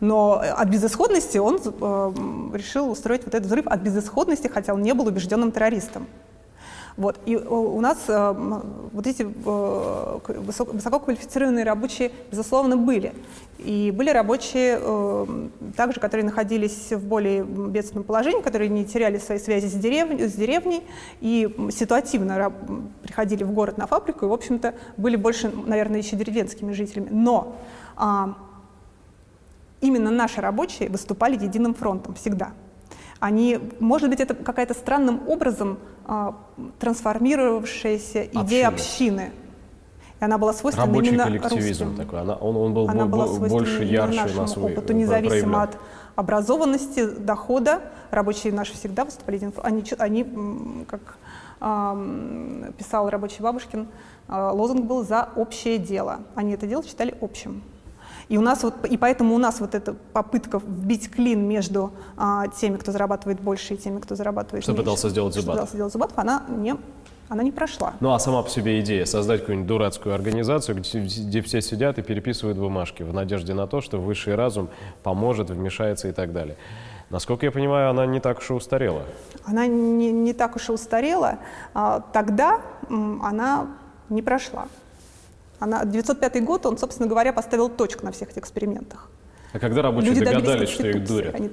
[0.00, 2.12] Но от безысходности он э,
[2.54, 6.06] решил устроить вот этот взрыв от безысходности, хотя он не был убежденным террористом.
[6.96, 7.18] Вот.
[7.24, 8.34] И у нас э,
[8.92, 10.18] вот эти э,
[10.72, 13.14] высококвалифицированные рабочие, безусловно, были.
[13.58, 19.38] И были рабочие э, также, которые находились в более бедственном положении, которые не теряли свои
[19.38, 20.82] связи с, деревней, с деревней
[21.22, 22.52] и ситуативно
[23.02, 27.08] приходили в город на фабрику и, в общем-то, были больше, наверное, еще деревенскими жителями.
[27.10, 27.56] Но
[27.96, 28.34] а,
[29.80, 32.52] именно наши рабочие выступали единым фронтом всегда.
[33.18, 36.36] Они, может быть, это какая-то странным образом а,
[36.78, 39.32] трансформировавшаяся идея общины.
[40.20, 42.04] И она была свойственна Рабочий именно коллективизм русским.
[42.04, 42.20] такой.
[42.20, 45.78] Она, он, он был она была больше, ярче у нас опыту, независимо от
[46.16, 47.80] образованности, дохода.
[48.10, 49.72] Рабочие наши всегда выступали единым фронтом.
[49.98, 51.18] Они, они как
[51.60, 53.88] э, писал рабочий Бабушкин,
[54.28, 56.20] э, лозунг был «за общее дело».
[56.34, 57.62] Они это дело считали общим.
[58.30, 62.46] И, у нас вот, и поэтому у нас вот эта попытка вбить клин между а,
[62.46, 64.84] теми, кто зарабатывает больше, и теми, кто зарабатывает что меньше.
[64.84, 65.52] Пытался сделать Зубатов.
[65.52, 66.76] Что пытался сделать Зубатов, она не
[67.28, 67.94] она не прошла.
[68.00, 72.02] Ну а сама по себе идея создать какую-нибудь дурацкую организацию, где, где все сидят и
[72.02, 74.68] переписывают бумажки в надежде на то, что высший разум
[75.02, 76.56] поможет, вмешается и так далее.
[77.08, 79.02] Насколько я понимаю, она не так уж и устарела.
[79.44, 81.38] Она не, не так уж и устарела.
[81.74, 83.66] А, тогда она
[84.08, 84.66] не прошла.
[85.60, 89.08] Она, 905 год, он, собственно говоря, поставил точку на всех этих экспериментах.
[89.52, 91.34] А когда рабочие Люди догадались, что их дурят?
[91.34, 91.50] Они,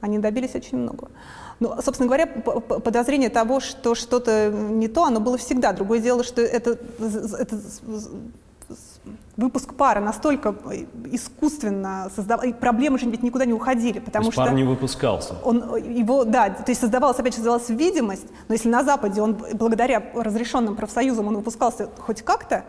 [0.00, 1.08] они добились очень много.
[1.58, 5.72] Ну, собственно говоря, подозрение того, что что-то не то, оно было всегда.
[5.72, 6.78] Другое дело, что это,
[7.38, 7.58] это
[9.36, 10.54] выпуск пара настолько
[11.10, 14.64] искусственно создавал, и проблемы же ведь никуда не уходили, потому то есть что пар не
[14.64, 15.34] выпускался.
[15.42, 19.34] Он его, да, то есть создавалась опять же создавалась видимость, но если на Западе он
[19.54, 22.64] благодаря разрешенным профсоюзам он выпускался хоть как-то,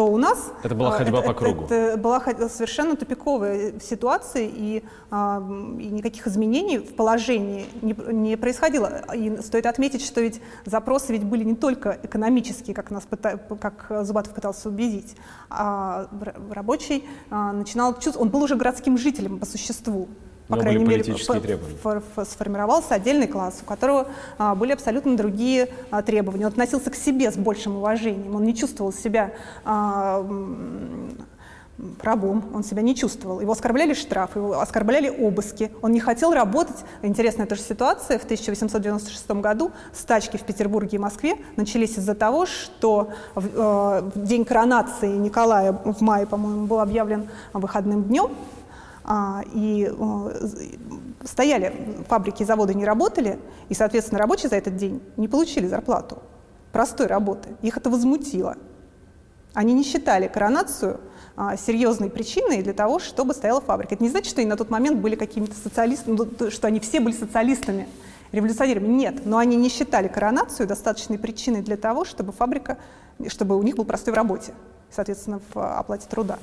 [0.00, 0.50] то у нас...
[0.62, 1.64] Это была ходьба это, по кругу.
[1.66, 5.42] Это, это была совершенно тупиковая ситуация, и, а,
[5.78, 9.02] и никаких изменений в положении не, не происходило.
[9.14, 14.06] И стоит отметить, что ведь запросы ведь были не только экономические, как, нас пыта, как
[14.06, 15.16] Зубатов пытался убедить,
[15.50, 16.06] а
[16.50, 18.20] рабочий а, начинал чувствовать...
[18.20, 20.08] Он был уже городским жителем по существу
[20.50, 21.04] по Но крайней мере,
[22.24, 26.46] сформировался отдельный класс, у которого а, были абсолютно другие а, требования.
[26.46, 29.32] Он относился к себе с большим уважением, он не чувствовал себя
[29.64, 30.26] а,
[32.02, 33.40] рабом, он себя не чувствовал.
[33.40, 36.76] Его оскорбляли штрафы, его оскорбляли обыски, он не хотел работать.
[37.02, 38.18] Интересная тоже ситуация.
[38.18, 44.24] В 1896 году стачки в Петербурге и Москве начались из-за того, что в, э, в
[44.24, 48.32] день коронации Николая в мае, по-моему, был объявлен выходным днем,
[49.52, 49.92] и
[51.24, 53.38] стояли, фабрики и заводы не работали,
[53.68, 56.22] и, соответственно, рабочие за этот день не получили зарплату
[56.72, 57.50] простой работы.
[57.62, 58.56] Их это возмутило.
[59.52, 61.00] Они не считали коронацию
[61.36, 63.94] а, серьезной причиной для того, чтобы стояла фабрика.
[63.94, 67.00] Это не значит, что они на тот момент были какими-то социалистами, ну, что они все
[67.00, 67.88] были социалистами,
[68.30, 68.86] революционерами.
[68.86, 72.78] Нет, но они не считали коронацию достаточной причиной для того, чтобы фабрика,
[73.26, 74.54] чтобы у них был простой в работе,
[74.90, 76.38] соответственно, в оплате труда.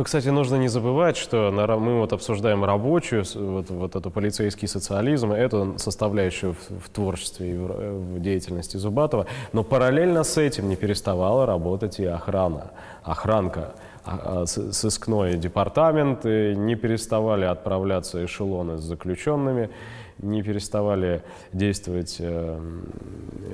[0.00, 5.30] Ну, кстати, нужно не забывать, что мы вот обсуждаем рабочую, вот, вот эту полицейский социализм,
[5.30, 7.66] эту составляющую в, в творчестве и в,
[8.14, 12.70] в деятельности Зубатова, но параллельно с этим не переставала работать и охрана,
[13.02, 13.74] охранка
[14.06, 19.68] а, а, сыскной департамент, не переставали отправляться эшелоны с заключенными,
[20.22, 22.60] не переставали действовать э,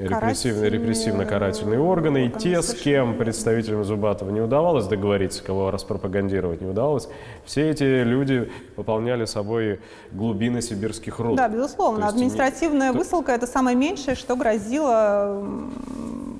[0.00, 6.68] репрессивно, репрессивно-карательные органы, и те, с кем представителям Зубатова не удавалось договориться, кого распропагандировать не
[6.68, 7.08] удавалось,
[7.44, 9.80] все эти люди выполняли собой
[10.12, 11.36] глубины сибирских руд.
[11.36, 12.08] Да, безусловно.
[12.08, 12.98] Административная не...
[12.98, 15.42] высылка– это самое меньшее, что грозило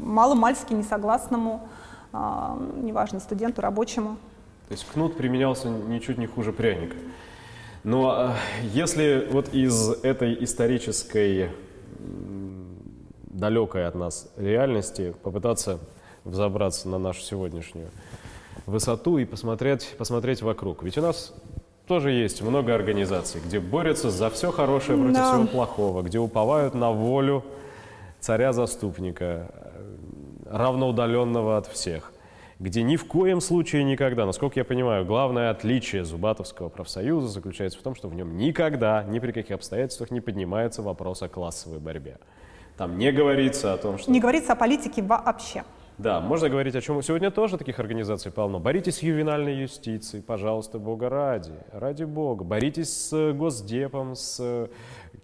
[0.00, 1.68] маломальски несогласному,
[2.12, 4.16] а, неважно, студенту, рабочему.
[4.68, 6.96] То есть кнут применялся ничуть не хуже пряника.
[7.87, 8.34] Но а,
[8.74, 11.51] если вот из этой исторической
[13.26, 15.78] далекой от нас реальности попытаться
[16.24, 17.91] взобраться на нашу сегодняшнюю
[18.66, 20.82] высоту и посмотреть, посмотреть вокруг.
[20.82, 21.32] Ведь у нас
[21.87, 25.32] тоже есть много организаций, где борются за все хорошее против да.
[25.34, 27.45] всего плохого, где уповают на волю
[28.18, 29.49] царя-заступника,
[30.45, 32.12] равноудаленного от всех,
[32.59, 37.82] где ни в коем случае никогда, насколько я понимаю, главное отличие Зубатовского профсоюза заключается в
[37.82, 42.18] том, что в нем никогда, ни при каких обстоятельствах не поднимается вопрос о классовой борьбе.
[42.76, 44.11] Там не говорится о том, что...
[44.11, 45.64] Не говорится о политике вообще.
[45.98, 47.02] Да, можно говорить о чем.
[47.02, 48.59] Сегодня тоже таких организаций полно.
[48.59, 51.54] Боритесь с ювенальной юстицией, пожалуйста, Бога ради.
[51.72, 52.44] Ради Бога.
[52.44, 54.68] Боритесь с Госдепом, с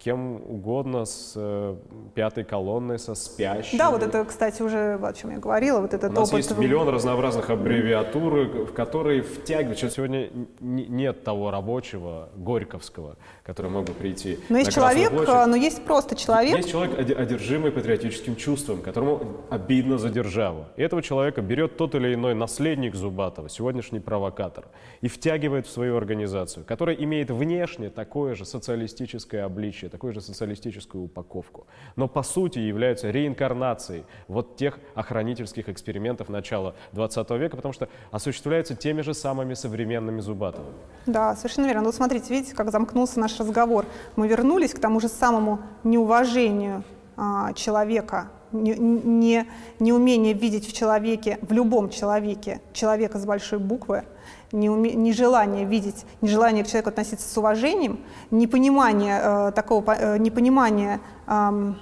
[0.03, 1.77] кем угодно, с э,
[2.15, 3.79] пятой колонной, со спящими.
[3.79, 6.39] Да, вот это, кстати, уже о чем я говорила, вот этот У нас опыт...
[6.39, 9.79] есть миллион разнообразных аббревиатур, в которые втягивают.
[9.79, 10.31] Сейчас сегодня
[10.61, 16.57] нет того рабочего, горьковского, который мог бы прийти Но есть человек, но есть просто человек...
[16.57, 20.67] Есть человек, одержимый патриотическим чувством, которому обидно за державу.
[20.77, 24.65] И этого человека берет тот или иной наследник Зубатова, сегодняшний провокатор,
[25.01, 31.05] и втягивает в свою организацию, которая имеет внешне такое же социалистическое обличие, такую же социалистическую
[31.05, 31.67] упаковку,
[31.97, 38.75] но по сути являются реинкарнацией вот тех охранительских экспериментов начала 20 века, потому что осуществляются
[38.75, 40.73] теми же самыми современными Зубатовыми.
[41.07, 41.83] Да, совершенно верно.
[41.83, 43.85] Ну, смотрите, видите, как замкнулся наш разговор.
[44.17, 46.85] Мы вернулись к тому же самому неуважению
[47.17, 49.47] а, человека, не, не,
[49.79, 54.05] неумение видеть в человеке, в любом человеке, человека с большой буквы,
[54.53, 58.01] нежелание видеть, нежелание к человеку относиться с уважением,
[58.31, 61.73] непонимание э, такого, э, непонимание, э,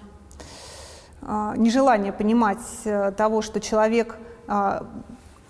[1.22, 4.16] э, нежелание понимать э, того, что человек
[4.46, 4.80] э,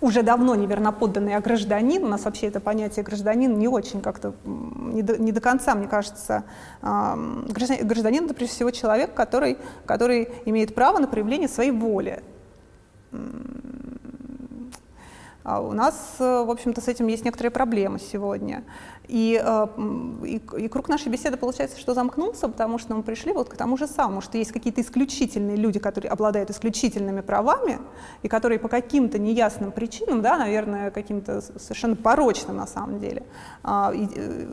[0.01, 5.03] уже давно неверноподданный, а гражданин, у нас вообще это понятие гражданин не очень как-то, не
[5.03, 6.43] до, не до конца, мне кажется,
[6.81, 7.43] э,
[7.83, 12.23] гражданин, это прежде всего человек, который, который имеет право на проявление своей воли
[15.43, 18.63] у нас, э, в общем-то, с этим есть некоторые проблемы сегодня.
[19.07, 19.67] И, э,
[20.25, 23.75] и, и круг нашей беседы получается, что замкнулся, потому что мы пришли вот к тому
[23.75, 27.79] же самому, что есть какие-то исключительные люди, которые обладают исключительными правами,
[28.21, 33.23] и которые по каким-то неясным причинам, да, наверное, каким-то совершенно порочным на самом деле,
[33.63, 34.47] а, э,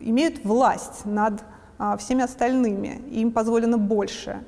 [0.00, 1.42] имеют власть над
[1.78, 4.42] а, всеми остальными, и им позволено больше.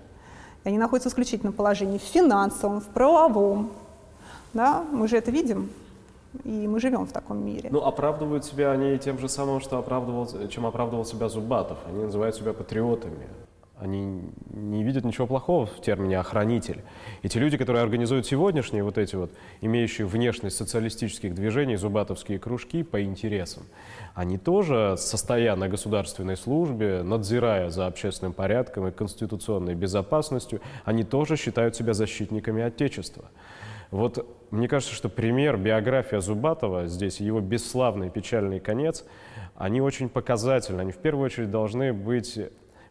[0.64, 3.72] И они находятся в исключительном положении в финансовом, в правовом,
[4.54, 4.84] да?
[4.92, 5.68] Мы же это видим,
[6.44, 7.68] и мы живем в таком мире.
[7.70, 11.78] Ну, оправдывают себя они тем же самым, что оправдывал, чем оправдывал себя Зубатов.
[11.86, 13.28] Они называют себя патриотами.
[13.76, 16.82] Они не видят ничего плохого в термине «охранитель».
[17.22, 22.84] И те люди, которые организуют сегодняшние вот эти вот, имеющие внешность социалистических движений, зубатовские кружки
[22.84, 23.64] по интересам,
[24.14, 31.36] они тоже, состоя на государственной службе, надзирая за общественным порядком и конституционной безопасностью, они тоже
[31.36, 33.24] считают себя защитниками Отечества.
[33.94, 39.04] Вот мне кажется, что пример, биография Зубатова здесь, его бесславный печальный конец,
[39.54, 40.80] они очень показательны.
[40.80, 42.40] Они в первую очередь должны быть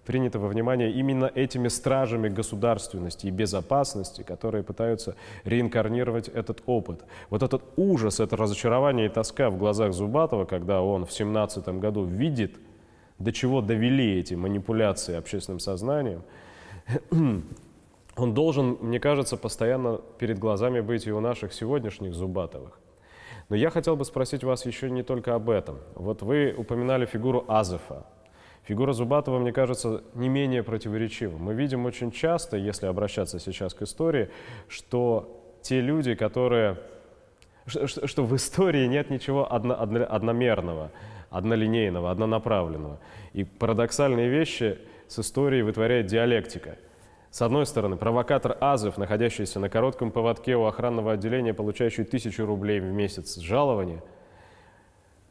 [0.06, 7.04] приняты во внимание именно этими стражами государственности и безопасности, которые пытаются реинкарнировать этот опыт.
[7.30, 12.06] Вот этот ужас, это разочарование и тоска в глазах Зубатова, когда он в 17 году
[12.06, 12.56] видит,
[13.20, 16.24] до чего довели эти манипуляции общественным сознанием,
[18.16, 22.80] он должен, мне кажется, постоянно перед глазами быть и у наших сегодняшних Зубатовых.
[23.50, 25.80] Но я хотел бы спросить вас еще не только об этом.
[25.96, 28.06] Вот вы упоминали фигуру Азефа.
[28.64, 31.38] Фигура Зубатова, мне кажется, не менее противоречива.
[31.38, 34.30] Мы видим очень часто, если обращаться сейчас к истории,
[34.68, 36.80] что те люди, которые...
[37.66, 40.92] Что, в истории нет ничего одно, одно, одномерного,
[41.30, 43.00] однолинейного, однонаправленного.
[43.34, 46.78] И парадоксальные вещи с историей вытворяет диалектика–
[47.34, 52.80] с одной стороны, провокатор Азов, находящийся на коротком поводке у охранного отделения, получающий тысячу рублей
[52.80, 54.04] в месяц жалования,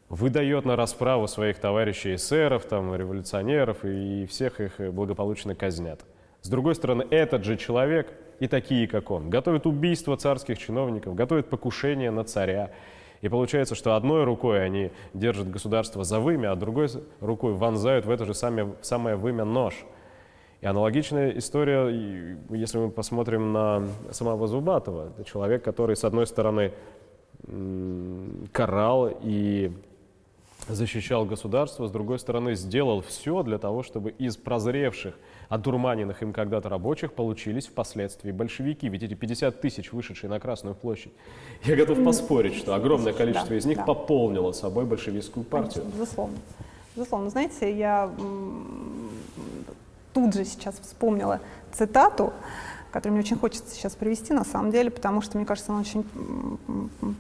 [0.09, 6.05] выдает на расправу своих товарищей эсеров, там, революционеров и всех их благополучно казнят.
[6.41, 11.51] С другой стороны, этот же человек и такие, как он, готовят убийство царских чиновников, готовят
[11.51, 12.73] покушение на царя.
[13.21, 16.89] И получается, что одной рукой они держат государство за вымя, а другой
[17.21, 19.77] рукой вонзают в это же самое, самое вымя нож–
[20.63, 21.89] и аналогичная история,
[22.51, 26.73] если мы посмотрим на самого Зубатова, это человек, который, с одной стороны,
[28.53, 29.73] карал и
[30.69, 35.17] защищал государство, с другой стороны, сделал все для того, чтобы из прозревших,
[35.49, 38.89] одурманенных им когда-то рабочих получились впоследствии большевики.
[38.89, 41.13] Ведь эти 50 тысяч, вышедшие на Красную площадь,
[41.65, 43.85] я готов поспорить, что огромное количество да, из них да.
[43.85, 45.85] пополнило собой большевистскую партию.
[45.93, 46.39] Безусловно.
[46.95, 47.31] Безусловно.
[47.31, 48.09] Знаете, я
[50.13, 51.41] тут же сейчас вспомнила
[51.73, 52.33] цитату
[52.93, 56.05] который мне очень хочется сейчас привести на самом деле, потому что, мне кажется, он очень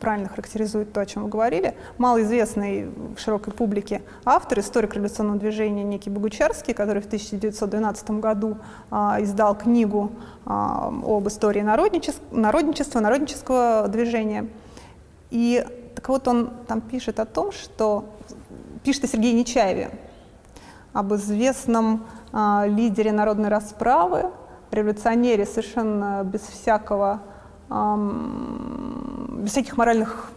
[0.00, 1.74] правильно характеризует то, о чем вы говорили.
[1.98, 8.58] Малоизвестный в широкой публике автор, историк революционного движения некий Богучарский, который в 1912 году
[8.90, 10.12] а, издал книгу
[10.44, 14.46] а, об истории народничества, народничества, народнического движения.
[15.30, 18.04] И так вот он там пишет о том, что
[18.84, 19.90] пишет о Сергее Нечаеве,
[20.92, 24.30] об известном а, лидере народной расправы,
[24.70, 27.20] революционере совершенно без всякого,
[27.70, 30.30] эм, без всяких моральных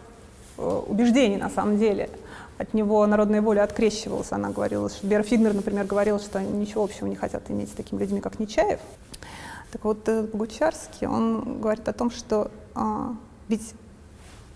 [0.58, 2.10] э, убеждений на самом деле.
[2.58, 4.32] От него народная воля открещивалась.
[4.32, 7.72] Она говорила, что Бера Фигнер, например, говорила, что они ничего общего не хотят иметь с
[7.72, 8.80] такими людьми, как Нечаев.
[9.72, 12.80] Так вот, Богучарский, он говорит о том, что э,
[13.48, 13.74] ведь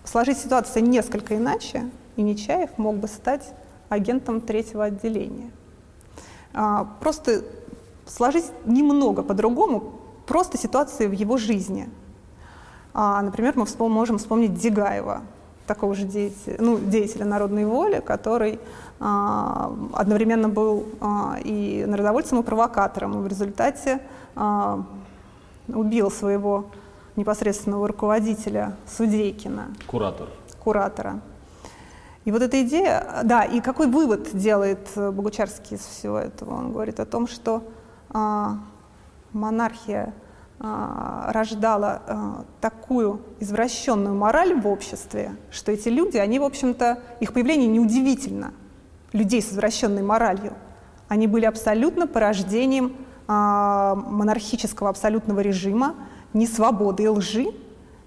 [0.04, 3.52] сложить ситуацию несколько иначе, и Нечаев мог бы стать
[3.88, 5.50] агентом третьего отделения.
[6.52, 7.42] А, просто
[8.06, 9.92] сложить немного по-другому
[10.26, 11.88] просто ситуации в его жизни.
[12.94, 15.22] А, например, мы вспом можем вспомнить Дегаева,
[15.66, 18.58] такого же деятеля, ну, деятеля народной воли, который
[18.98, 24.00] а, одновременно был а, и народовольцем, и провокатором, и в результате
[24.34, 24.84] а,
[25.68, 26.66] убил своего
[27.16, 29.68] непосредственного руководителя Судейкина.
[29.86, 30.28] Куратор.
[30.58, 31.20] Куратора.
[32.24, 36.54] И вот эта идея, да, и какой вывод делает Богучарский из всего этого?
[36.54, 37.62] Он говорит о том, что
[38.10, 38.58] а,
[39.32, 40.12] монархия
[40.58, 47.32] а, рождала а, такую извращенную мораль в обществе, что эти люди, они, в общем-то, их
[47.32, 48.52] появление неудивительно,
[49.12, 50.52] людей с извращенной моралью.
[51.08, 52.96] Они были абсолютно порождением
[53.26, 55.94] монархического абсолютного режима,
[56.32, 57.46] несвободы и лжи,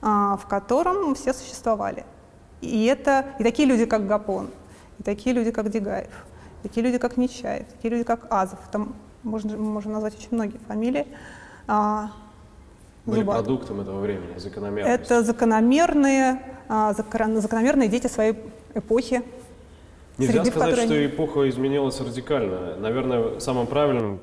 [0.02, 2.06] в котором все существовали.
[2.64, 4.50] И, это, и такие люди, как Гапон,
[5.00, 6.12] и такие люди, как Дегаев,
[6.62, 8.60] такие люди, как Нечаев, такие люди, как Азов.
[8.72, 11.08] Там можно, можем назвать очень многие фамилии.
[11.68, 12.12] А,
[13.06, 13.38] Были Зубат.
[13.38, 14.94] продуктом этого времени, закономерные.
[14.94, 18.36] Это закономерные, а, закономерные дети своей
[18.74, 19.24] эпохи.
[20.18, 21.06] Нельзя сказать, что они...
[21.08, 22.78] эпоха изменилась радикально.
[22.78, 24.20] Наверное, самым правильным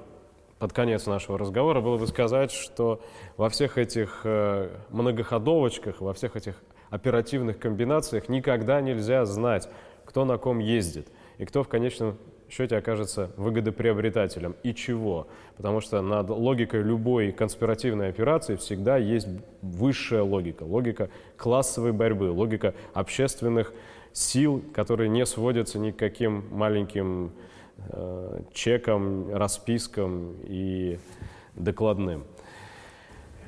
[0.59, 3.01] под конец нашего разговора было бы сказать, что
[3.36, 6.55] во всех этих э, многоходовочках, во всех этих
[6.91, 9.68] оперативных комбинациях никогда нельзя знать,
[10.05, 12.18] кто на ком ездит и кто в конечном
[12.51, 14.57] счете окажется выгодоприобретателем.
[14.62, 15.28] И чего?
[15.57, 19.28] Потому что над логикой любой конспиративной операции всегда есть
[19.62, 23.72] высшая логика, логика классовой борьбы, логика общественных
[24.12, 27.32] сил, которые не сводятся ни к каким маленьким
[27.93, 30.99] э, чекам, распискам и
[31.55, 32.24] докладным.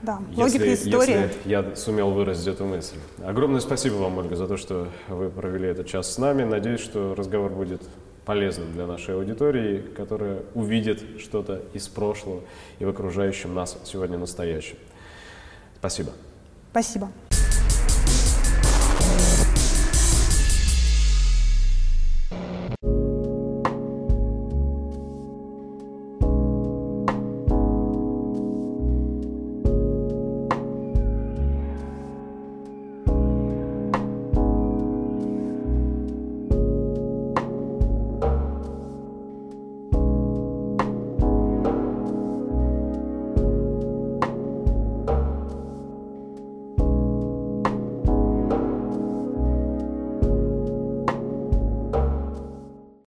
[0.02, 1.12] Да, логика если, истории.
[1.12, 2.96] Если я сумел выразить эту мысль.
[3.22, 6.42] Огромное спасибо вам, Ольга, за то, что вы провели этот час с нами.
[6.42, 7.82] Надеюсь, что разговор будет
[8.24, 12.42] полезным для нашей аудитории, которая увидит что-то из прошлого
[12.78, 14.76] и в окружающем нас сегодня настоящем.
[15.78, 16.12] Спасибо.
[16.70, 17.10] Спасибо.